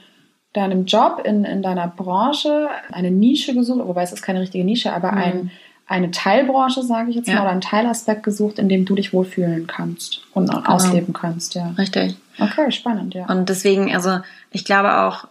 deinem 0.55 0.85
Job, 0.85 1.21
in, 1.25 1.43
in 1.43 1.61
deiner 1.61 1.87
Branche 1.87 2.69
eine 2.91 3.11
Nische 3.11 3.53
gesucht, 3.53 3.85
wobei 3.85 4.03
es 4.03 4.13
ist 4.13 4.21
keine 4.21 4.39
richtige 4.39 4.63
Nische, 4.63 4.93
aber 4.93 5.11
mhm. 5.11 5.17
ein, 5.17 5.51
eine 5.87 6.11
Teilbranche, 6.11 6.81
sage 6.83 7.11
ich 7.11 7.15
jetzt 7.15 7.27
ja. 7.27 7.35
mal, 7.35 7.41
oder 7.41 7.51
einen 7.51 7.61
Teilaspekt 7.61 8.23
gesucht, 8.23 8.57
in 8.57 8.69
dem 8.69 8.85
du 8.85 8.95
dich 8.95 9.13
wohlfühlen 9.13 9.67
kannst 9.67 10.21
und 10.33 10.49
genau. 10.49 10.63
ausleben 10.65 11.13
kannst, 11.13 11.53
ja. 11.55 11.73
Richtig. 11.77 12.17
Okay, 12.39 12.71
spannend, 12.71 13.13
ja. 13.13 13.27
Und 13.27 13.49
deswegen, 13.49 13.93
also 13.93 14.19
ich 14.51 14.65
glaube 14.65 14.97
auch, 14.97 15.27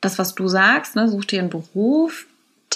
das, 0.00 0.18
was 0.18 0.34
du 0.34 0.46
sagst, 0.46 0.94
ne, 0.94 1.08
such 1.08 1.24
dir 1.24 1.40
einen 1.40 1.50
Beruf, 1.50 2.26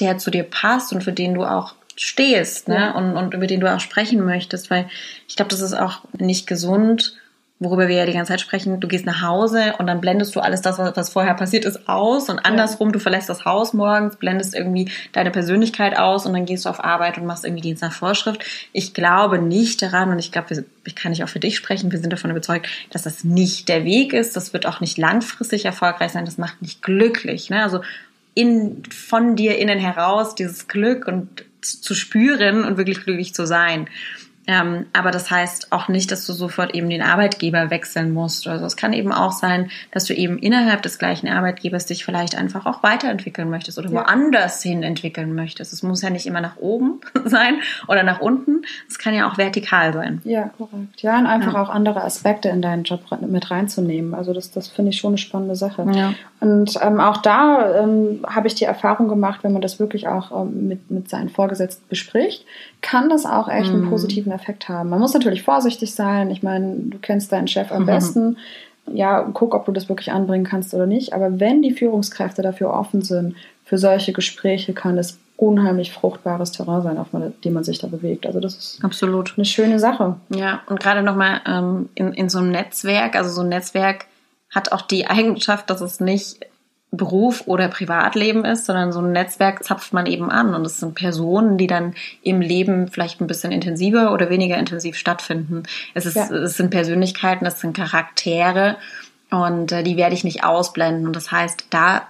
der 0.00 0.18
zu 0.18 0.30
dir 0.30 0.42
passt 0.42 0.92
und 0.92 1.04
für 1.04 1.12
den 1.12 1.34
du 1.34 1.44
auch 1.44 1.74
stehst, 1.96 2.68
ne, 2.68 2.76
ja. 2.76 2.90
und, 2.92 3.16
und 3.16 3.34
über 3.34 3.46
den 3.46 3.60
du 3.60 3.72
auch 3.72 3.80
sprechen 3.80 4.24
möchtest, 4.24 4.70
weil 4.70 4.88
ich 5.28 5.36
glaube, 5.36 5.50
das 5.50 5.60
ist 5.60 5.74
auch 5.74 6.00
nicht 6.18 6.46
gesund, 6.46 7.16
worüber 7.60 7.88
wir 7.88 7.96
ja 7.96 8.06
die 8.06 8.14
ganze 8.14 8.32
Zeit 8.32 8.40
sprechen, 8.40 8.80
du 8.80 8.88
gehst 8.88 9.04
nach 9.04 9.20
Hause 9.20 9.74
und 9.78 9.86
dann 9.86 10.00
blendest 10.00 10.34
du 10.34 10.40
alles 10.40 10.62
das, 10.62 10.78
was 10.78 11.10
vorher 11.10 11.34
passiert 11.34 11.66
ist, 11.66 11.88
aus 11.88 12.30
und 12.30 12.38
andersrum, 12.38 12.88
ja. 12.88 12.92
du 12.92 12.98
verlässt 12.98 13.28
das 13.28 13.44
Haus 13.44 13.74
morgens, 13.74 14.16
blendest 14.16 14.54
irgendwie 14.54 14.90
deine 15.12 15.30
Persönlichkeit 15.30 15.96
aus 15.98 16.24
und 16.24 16.32
dann 16.32 16.46
gehst 16.46 16.64
du 16.64 16.70
auf 16.70 16.82
Arbeit 16.82 17.18
und 17.18 17.26
machst 17.26 17.44
irgendwie 17.44 17.60
Dienst 17.60 17.82
nach 17.82 17.92
Vorschrift. 17.92 18.42
Ich 18.72 18.94
glaube 18.94 19.38
nicht 19.38 19.82
daran 19.82 20.10
und 20.10 20.18
ich 20.18 20.32
glaube, 20.32 20.64
ich 20.84 20.94
kann 20.96 21.10
nicht 21.10 21.22
auch 21.22 21.28
für 21.28 21.38
dich 21.38 21.56
sprechen, 21.56 21.92
wir 21.92 21.98
sind 21.98 22.12
davon 22.12 22.30
überzeugt, 22.30 22.66
dass 22.90 23.02
das 23.02 23.24
nicht 23.24 23.68
der 23.68 23.84
Weg 23.84 24.14
ist, 24.14 24.36
das 24.36 24.54
wird 24.54 24.64
auch 24.64 24.80
nicht 24.80 24.96
langfristig 24.96 25.66
erfolgreich 25.66 26.12
sein, 26.12 26.24
das 26.24 26.38
macht 26.38 26.62
nicht 26.62 26.82
glücklich. 26.82 27.50
Ne? 27.50 27.62
Also 27.62 27.82
in, 28.32 28.82
von 28.90 29.36
dir 29.36 29.58
innen 29.58 29.78
heraus 29.78 30.34
dieses 30.34 30.66
Glück 30.66 31.06
und 31.06 31.44
zu 31.60 31.94
spüren 31.94 32.64
und 32.64 32.78
wirklich 32.78 33.04
glücklich 33.04 33.34
zu 33.34 33.46
sein. 33.46 33.86
Ähm, 34.46 34.86
aber 34.92 35.10
das 35.10 35.30
heißt 35.30 35.70
auch 35.70 35.88
nicht, 35.88 36.10
dass 36.10 36.26
du 36.26 36.32
sofort 36.32 36.74
eben 36.74 36.88
den 36.88 37.02
Arbeitgeber 37.02 37.70
wechseln 37.70 38.12
musst. 38.12 38.48
Also 38.48 38.64
es 38.64 38.76
kann 38.76 38.92
eben 38.92 39.12
auch 39.12 39.32
sein, 39.32 39.70
dass 39.92 40.04
du 40.04 40.14
eben 40.14 40.38
innerhalb 40.38 40.82
des 40.82 40.98
gleichen 40.98 41.28
Arbeitgebers 41.28 41.86
dich 41.86 42.04
vielleicht 42.04 42.36
einfach 42.36 42.66
auch 42.66 42.82
weiterentwickeln 42.82 43.50
möchtest 43.50 43.78
oder 43.78 43.90
ja. 43.90 43.96
woanders 43.96 44.62
hin 44.62 44.82
entwickeln 44.82 45.34
möchtest. 45.34 45.72
Es 45.72 45.82
muss 45.82 46.02
ja 46.02 46.10
nicht 46.10 46.26
immer 46.26 46.40
nach 46.40 46.56
oben 46.56 47.00
sein 47.24 47.60
oder 47.86 48.02
nach 48.02 48.20
unten. 48.20 48.62
Es 48.88 48.98
kann 48.98 49.14
ja 49.14 49.30
auch 49.30 49.36
vertikal 49.36 49.92
sein. 49.92 50.20
Ja, 50.24 50.48
korrekt. 50.56 51.02
Ja, 51.02 51.18
und 51.18 51.26
einfach 51.26 51.54
ja. 51.54 51.62
auch 51.62 51.68
andere 51.68 52.02
Aspekte 52.02 52.48
in 52.48 52.62
deinen 52.62 52.84
Job 52.84 53.04
mit 53.20 53.50
reinzunehmen. 53.50 54.14
Also 54.14 54.32
das, 54.32 54.50
das 54.50 54.68
finde 54.68 54.90
ich 54.90 54.98
schon 54.98 55.10
eine 55.10 55.18
spannende 55.18 55.54
Sache. 55.54 55.86
Ja. 55.94 56.14
Und 56.40 56.78
ähm, 56.80 57.00
auch 57.00 57.18
da 57.18 57.82
ähm, 57.82 58.24
habe 58.26 58.48
ich 58.48 58.54
die 58.54 58.64
Erfahrung 58.64 59.08
gemacht, 59.08 59.40
wenn 59.42 59.52
man 59.52 59.60
das 59.60 59.78
wirklich 59.78 60.08
auch 60.08 60.32
ähm, 60.32 60.68
mit, 60.68 60.90
mit 60.90 61.10
seinen 61.10 61.28
Vorgesetzten 61.28 61.84
bespricht, 61.88 62.46
kann 62.80 63.10
das 63.10 63.26
auch 63.26 63.48
echt 63.48 63.68
einen 63.68 63.84
mhm. 63.84 63.90
positiven 63.90 64.32
Effekt 64.32 64.68
haben. 64.68 64.88
Man 64.88 65.00
muss 65.00 65.12
natürlich 65.12 65.42
vorsichtig 65.42 65.94
sein. 65.94 66.30
Ich 66.30 66.42
meine, 66.42 66.76
du 66.76 66.98
kennst 66.98 67.30
deinen 67.30 67.46
Chef 67.46 67.70
am 67.70 67.82
mhm. 67.82 67.86
besten. 67.86 68.36
Ja, 68.86 69.28
guck, 69.34 69.54
ob 69.54 69.66
du 69.66 69.72
das 69.72 69.90
wirklich 69.90 70.12
anbringen 70.12 70.44
kannst 70.44 70.72
oder 70.72 70.86
nicht. 70.86 71.12
Aber 71.12 71.38
wenn 71.38 71.60
die 71.60 71.72
Führungskräfte 71.72 72.40
dafür 72.40 72.72
offen 72.72 73.02
sind, 73.02 73.36
für 73.64 73.76
solche 73.76 74.12
Gespräche 74.12 74.72
kann 74.72 74.96
es 74.96 75.18
unheimlich 75.36 75.92
fruchtbares 75.92 76.52
Terrain 76.52 76.82
sein, 76.82 76.98
auf 76.98 77.08
dem 77.44 77.52
man 77.52 77.64
sich 77.64 77.78
da 77.78 77.86
bewegt. 77.86 78.26
Also 78.26 78.40
das 78.40 78.56
ist 78.56 78.84
absolut 78.84 79.34
eine 79.36 79.44
schöne 79.44 79.78
Sache. 79.78 80.16
Ja, 80.34 80.60
und 80.66 80.80
gerade 80.80 81.02
nochmal 81.02 81.40
ähm, 81.46 81.88
in, 81.94 82.12
in 82.12 82.28
so 82.28 82.38
einem 82.38 82.50
Netzwerk, 82.50 83.14
also 83.14 83.30
so 83.30 83.42
ein 83.42 83.48
Netzwerk 83.48 84.06
hat 84.50 84.72
auch 84.72 84.82
die 84.82 85.06
Eigenschaft, 85.06 85.70
dass 85.70 85.80
es 85.80 86.00
nicht 86.00 86.40
Beruf 86.92 87.44
oder 87.46 87.68
Privatleben 87.68 88.44
ist, 88.44 88.66
sondern 88.66 88.92
so 88.92 89.00
ein 89.00 89.12
Netzwerk 89.12 89.62
zapft 89.62 89.92
man 89.92 90.06
eben 90.06 90.28
an 90.28 90.54
und 90.54 90.66
es 90.66 90.78
sind 90.78 90.96
Personen, 90.96 91.56
die 91.56 91.68
dann 91.68 91.94
im 92.22 92.40
Leben 92.40 92.88
vielleicht 92.88 93.20
ein 93.20 93.28
bisschen 93.28 93.52
intensiver 93.52 94.12
oder 94.12 94.28
weniger 94.28 94.58
intensiv 94.58 94.96
stattfinden. 94.96 95.62
Es, 95.94 96.04
ist, 96.04 96.16
ja. 96.16 96.28
es 96.30 96.56
sind 96.56 96.70
Persönlichkeiten, 96.70 97.46
es 97.46 97.60
sind 97.60 97.76
Charaktere 97.76 98.76
und 99.30 99.70
äh, 99.70 99.84
die 99.84 99.96
werde 99.96 100.14
ich 100.14 100.24
nicht 100.24 100.42
ausblenden. 100.42 101.06
Und 101.06 101.14
das 101.14 101.30
heißt, 101.30 101.66
da 101.70 102.08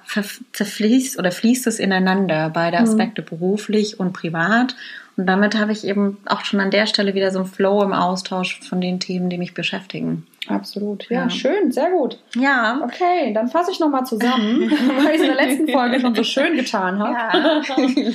zerfließt 0.52 1.18
oder 1.18 1.30
fließt 1.30 1.66
es 1.66 1.78
ineinander, 1.78 2.48
beide 2.48 2.78
mhm. 2.78 2.84
Aspekte, 2.84 3.20
mhm. 3.20 3.26
beruflich 3.26 4.00
und 4.00 4.14
privat. 4.14 4.74
Und 5.18 5.26
damit 5.26 5.58
habe 5.58 5.72
ich 5.72 5.86
eben 5.86 6.16
auch 6.24 6.46
schon 6.46 6.60
an 6.60 6.70
der 6.70 6.86
Stelle 6.86 7.14
wieder 7.14 7.30
so 7.30 7.40
einen 7.40 7.48
Flow 7.48 7.82
im 7.82 7.92
Austausch 7.92 8.60
von 8.66 8.80
den 8.80 8.98
Themen, 8.98 9.28
die 9.28 9.36
mich 9.36 9.52
beschäftigen. 9.52 10.26
Absolut. 10.48 11.08
Ja, 11.10 11.24
ja, 11.24 11.30
schön, 11.30 11.70
sehr 11.70 11.90
gut. 11.90 12.18
Ja. 12.34 12.80
Okay, 12.82 13.32
dann 13.34 13.48
fasse 13.48 13.70
ich 13.70 13.78
nochmal 13.78 14.06
zusammen, 14.06 14.70
weil 14.70 15.14
ich 15.14 15.20
es 15.20 15.28
in 15.28 15.34
der 15.34 15.46
letzten 15.46 15.68
Folge 15.68 16.00
schon 16.00 16.14
so 16.14 16.24
schön 16.24 16.56
getan 16.56 16.98
habe. 16.98 17.12
Ja. 17.12 17.62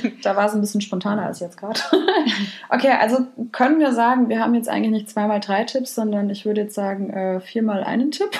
da 0.22 0.36
war 0.36 0.46
es 0.46 0.54
ein 0.54 0.60
bisschen 0.60 0.80
spontaner 0.80 1.24
als 1.24 1.38
jetzt 1.38 1.56
gerade. 1.56 1.78
okay, 2.68 2.92
also 3.00 3.26
können 3.52 3.78
wir 3.78 3.92
sagen, 3.92 4.28
wir 4.28 4.40
haben 4.40 4.56
jetzt 4.56 4.68
eigentlich 4.68 4.90
nicht 4.90 5.10
zweimal 5.10 5.38
drei 5.38 5.62
Tipps, 5.64 5.94
sondern 5.94 6.28
ich 6.28 6.44
würde 6.44 6.62
jetzt 6.62 6.74
sagen 6.74 7.10
äh, 7.10 7.40
viermal 7.40 7.84
einen 7.84 8.10
Tipp. 8.10 8.30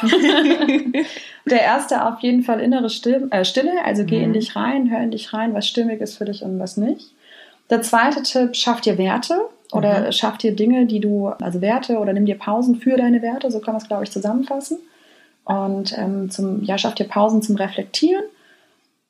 der 1.45 1.63
erste 1.63 2.05
auf 2.07 2.19
jeden 2.21 2.43
Fall 2.43 2.59
innere 2.61 2.91
Stimme, 2.91 3.31
äh, 3.31 3.45
Stille, 3.45 3.85
also 3.85 4.05
geh 4.05 4.19
mhm. 4.19 4.25
in 4.25 4.33
dich 4.33 4.57
rein, 4.57 4.91
hör 4.91 5.01
in 5.01 5.13
dich 5.13 5.33
rein, 5.33 5.55
was 5.55 5.69
stimmig 5.69 6.01
ist 6.01 6.19
für 6.19 6.25
dich 6.25 6.43
und 6.43 6.59
was 6.59 6.77
nicht. 6.77 7.13
Der 7.71 7.83
zweite 7.83 8.23
Tipp, 8.23 8.57
schaff 8.57 8.81
dir 8.81 8.99
Werte. 8.99 9.49
Oder 9.77 10.07
mhm. 10.07 10.13
schaff 10.13 10.39
dir 10.39 10.55
Dinge, 10.55 10.87
die 10.87 11.01
du, 11.01 11.29
also 11.29 11.61
Werte 11.61 11.99
oder 11.99 12.13
nimm 12.13 12.27
dir 12.27 12.39
Pausen 12.39 12.77
für 12.77 12.97
deine 12.97 13.23
Werte, 13.23 13.51
so 13.51 13.61
kann 13.61 13.75
man 13.75 13.83
es, 13.83 13.89
glaube 13.89 14.05
ich, 14.05 14.11
zusammenfassen. 14.11 14.79
und 15.45 15.97
ähm, 15.97 16.31
zum, 16.31 16.63
ja, 16.65 16.79
schaff 16.79 16.95
dir 16.95 17.09
Pausen 17.09 17.43
zum 17.43 17.57
Reflektieren. 17.57 18.25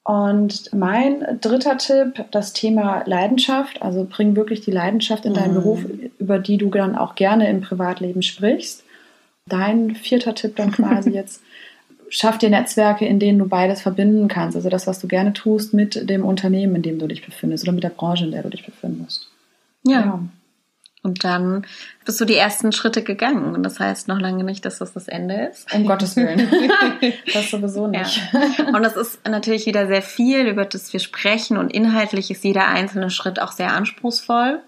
Und 0.07 0.73
mein 0.73 1.41
dritter 1.41 1.79
Tipp, 1.79 2.27
das 2.31 2.53
Thema 2.53 3.03
Leidenschaft. 3.07 3.83
Also 3.83 4.07
bring 4.09 4.37
wirklich 4.37 4.61
die 4.61 4.71
Leidenschaft 4.71 5.25
in 5.25 5.35
deinen 5.35 5.51
mhm. 5.51 5.55
Beruf, 5.55 5.85
über 6.21 6.39
die 6.39 6.59
du 6.59 6.71
dann 6.71 6.95
auch 6.95 7.17
gerne 7.17 7.51
im 7.51 7.61
Privatleben 7.61 8.23
sprichst. 8.23 8.85
Dein 9.49 9.97
vierter 9.97 10.37
Tipp 10.37 10.55
dann 10.55 10.71
quasi 10.71 11.11
jetzt, 11.15 11.43
schaff 12.09 12.39
dir 12.39 12.51
Netzwerke, 12.51 13.05
in 13.05 13.19
denen 13.19 13.41
du 13.41 13.49
beides 13.49 13.83
verbinden 13.83 14.29
kannst. 14.29 14.55
Also 14.55 14.69
das, 14.69 14.87
was 14.87 15.01
du 15.01 15.09
gerne 15.09 15.33
tust, 15.33 15.75
mit 15.75 16.09
dem 16.09 16.25
Unternehmen, 16.25 16.77
in 16.77 16.83
dem 16.83 17.01
du 17.01 17.09
dich 17.09 17.27
befindest 17.27 17.65
oder 17.65 17.73
mit 17.73 17.83
der 17.83 17.91
Branche, 17.91 18.27
in 18.27 18.31
der 18.31 18.45
du 18.45 18.51
dich 18.51 18.65
befindest. 18.65 19.29
ja. 19.83 20.01
ja. 20.01 20.21
Und 21.07 21.23
dann 21.23 21.65
bist 22.05 22.21
du 22.21 22.25
die 22.25 22.35
ersten 22.35 22.73
Schritte 22.73 23.03
gegangen. 23.03 23.55
Und 23.55 23.63
das 23.63 23.79
heißt 23.79 24.09
noch 24.09 24.19
lange 24.19 24.43
nicht, 24.43 24.65
dass 24.65 24.79
das 24.79 24.93
das 24.93 25.07
Ende 25.07 25.47
ist. 25.47 25.73
Um 25.73 25.87
Gottes 25.87 26.17
Willen. 26.17 26.51
das 27.33 27.49
sowieso 27.49 27.87
nicht. 27.87 28.21
Ja. 28.33 28.67
Und 28.75 28.83
das 28.83 28.97
ist 28.97 29.21
natürlich 29.27 29.67
wieder 29.67 29.87
sehr 29.87 30.03
viel, 30.03 30.49
über 30.49 30.65
das 30.65 30.93
wir 30.93 30.99
sprechen. 30.99 31.59
Und 31.59 31.73
inhaltlich 31.73 32.29
ist 32.33 32.43
jeder 32.43 32.67
einzelne 32.67 33.09
Schritt 33.11 33.41
auch 33.41 33.53
sehr 33.53 33.73
anspruchsvoll. 33.73 34.61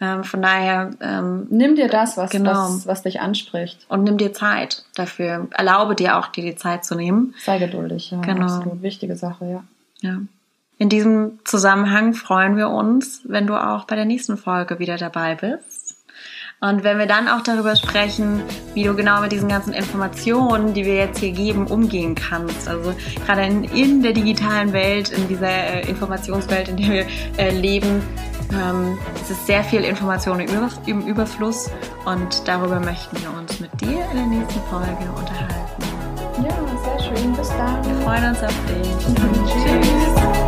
Ähm, 0.00 0.24
von 0.24 0.40
daher. 0.40 0.92
Ähm, 1.00 1.46
nimm 1.50 1.76
dir 1.76 1.88
das, 1.88 2.16
was, 2.16 2.30
genau. 2.30 2.52
was, 2.52 2.86
was 2.86 3.02
dich 3.02 3.20
anspricht. 3.20 3.84
Und 3.90 4.04
nimm 4.04 4.16
dir 4.16 4.32
Zeit 4.32 4.84
dafür. 4.94 5.48
Erlaube 5.50 5.94
dir 5.94 6.18
auch, 6.18 6.28
dir 6.28 6.42
die 6.42 6.56
Zeit 6.56 6.86
zu 6.86 6.94
nehmen. 6.94 7.34
Sei 7.44 7.58
geduldig, 7.58 8.10
ja. 8.12 8.22
Genau. 8.22 8.46
Absolut 8.46 8.80
wichtige 8.80 9.14
Sache, 9.14 9.44
ja. 9.44 9.64
Ja. 10.00 10.22
In 10.82 10.88
diesem 10.88 11.38
Zusammenhang 11.44 12.12
freuen 12.12 12.56
wir 12.56 12.68
uns, 12.68 13.20
wenn 13.22 13.46
du 13.46 13.54
auch 13.54 13.84
bei 13.84 13.94
der 13.94 14.04
nächsten 14.04 14.36
Folge 14.36 14.80
wieder 14.80 14.96
dabei 14.96 15.36
bist. 15.36 15.81
Und 16.62 16.84
wenn 16.84 16.96
wir 16.96 17.06
dann 17.06 17.26
auch 17.26 17.42
darüber 17.42 17.74
sprechen, 17.74 18.40
wie 18.74 18.84
du 18.84 18.94
genau 18.94 19.20
mit 19.20 19.32
diesen 19.32 19.48
ganzen 19.48 19.72
Informationen, 19.72 20.74
die 20.74 20.84
wir 20.84 20.94
jetzt 20.94 21.18
hier 21.18 21.32
geben, 21.32 21.66
umgehen 21.66 22.14
kannst. 22.14 22.68
Also 22.68 22.94
gerade 23.26 23.42
in, 23.42 23.64
in 23.64 24.02
der 24.02 24.12
digitalen 24.12 24.72
Welt, 24.72 25.10
in 25.10 25.26
dieser 25.26 25.50
äh, 25.50 25.88
Informationswelt, 25.88 26.68
in 26.68 26.76
der 26.76 26.88
wir 26.88 27.06
äh, 27.36 27.50
leben, 27.50 28.00
ähm, 28.52 28.96
es 29.20 29.30
ist 29.30 29.44
sehr 29.46 29.64
viel 29.64 29.82
Information 29.82 30.38
im 30.86 31.00
Überfluss 31.06 31.68
und 32.04 32.46
darüber 32.46 32.78
möchten 32.78 33.20
wir 33.20 33.36
uns 33.36 33.58
mit 33.58 33.80
dir 33.80 34.04
in 34.12 34.16
der 34.16 34.26
nächsten 34.26 34.60
Folge 34.70 35.10
unterhalten. 35.18 35.82
Ja, 36.44 36.54
sehr 36.84 37.16
schön. 37.16 37.32
Bis 37.34 37.48
dann. 37.48 37.84
Wir 37.84 37.94
freuen 38.04 38.24
uns 38.24 38.40
auf 38.40 38.54
dich. 38.68 38.88
Tschüss. 39.52 40.41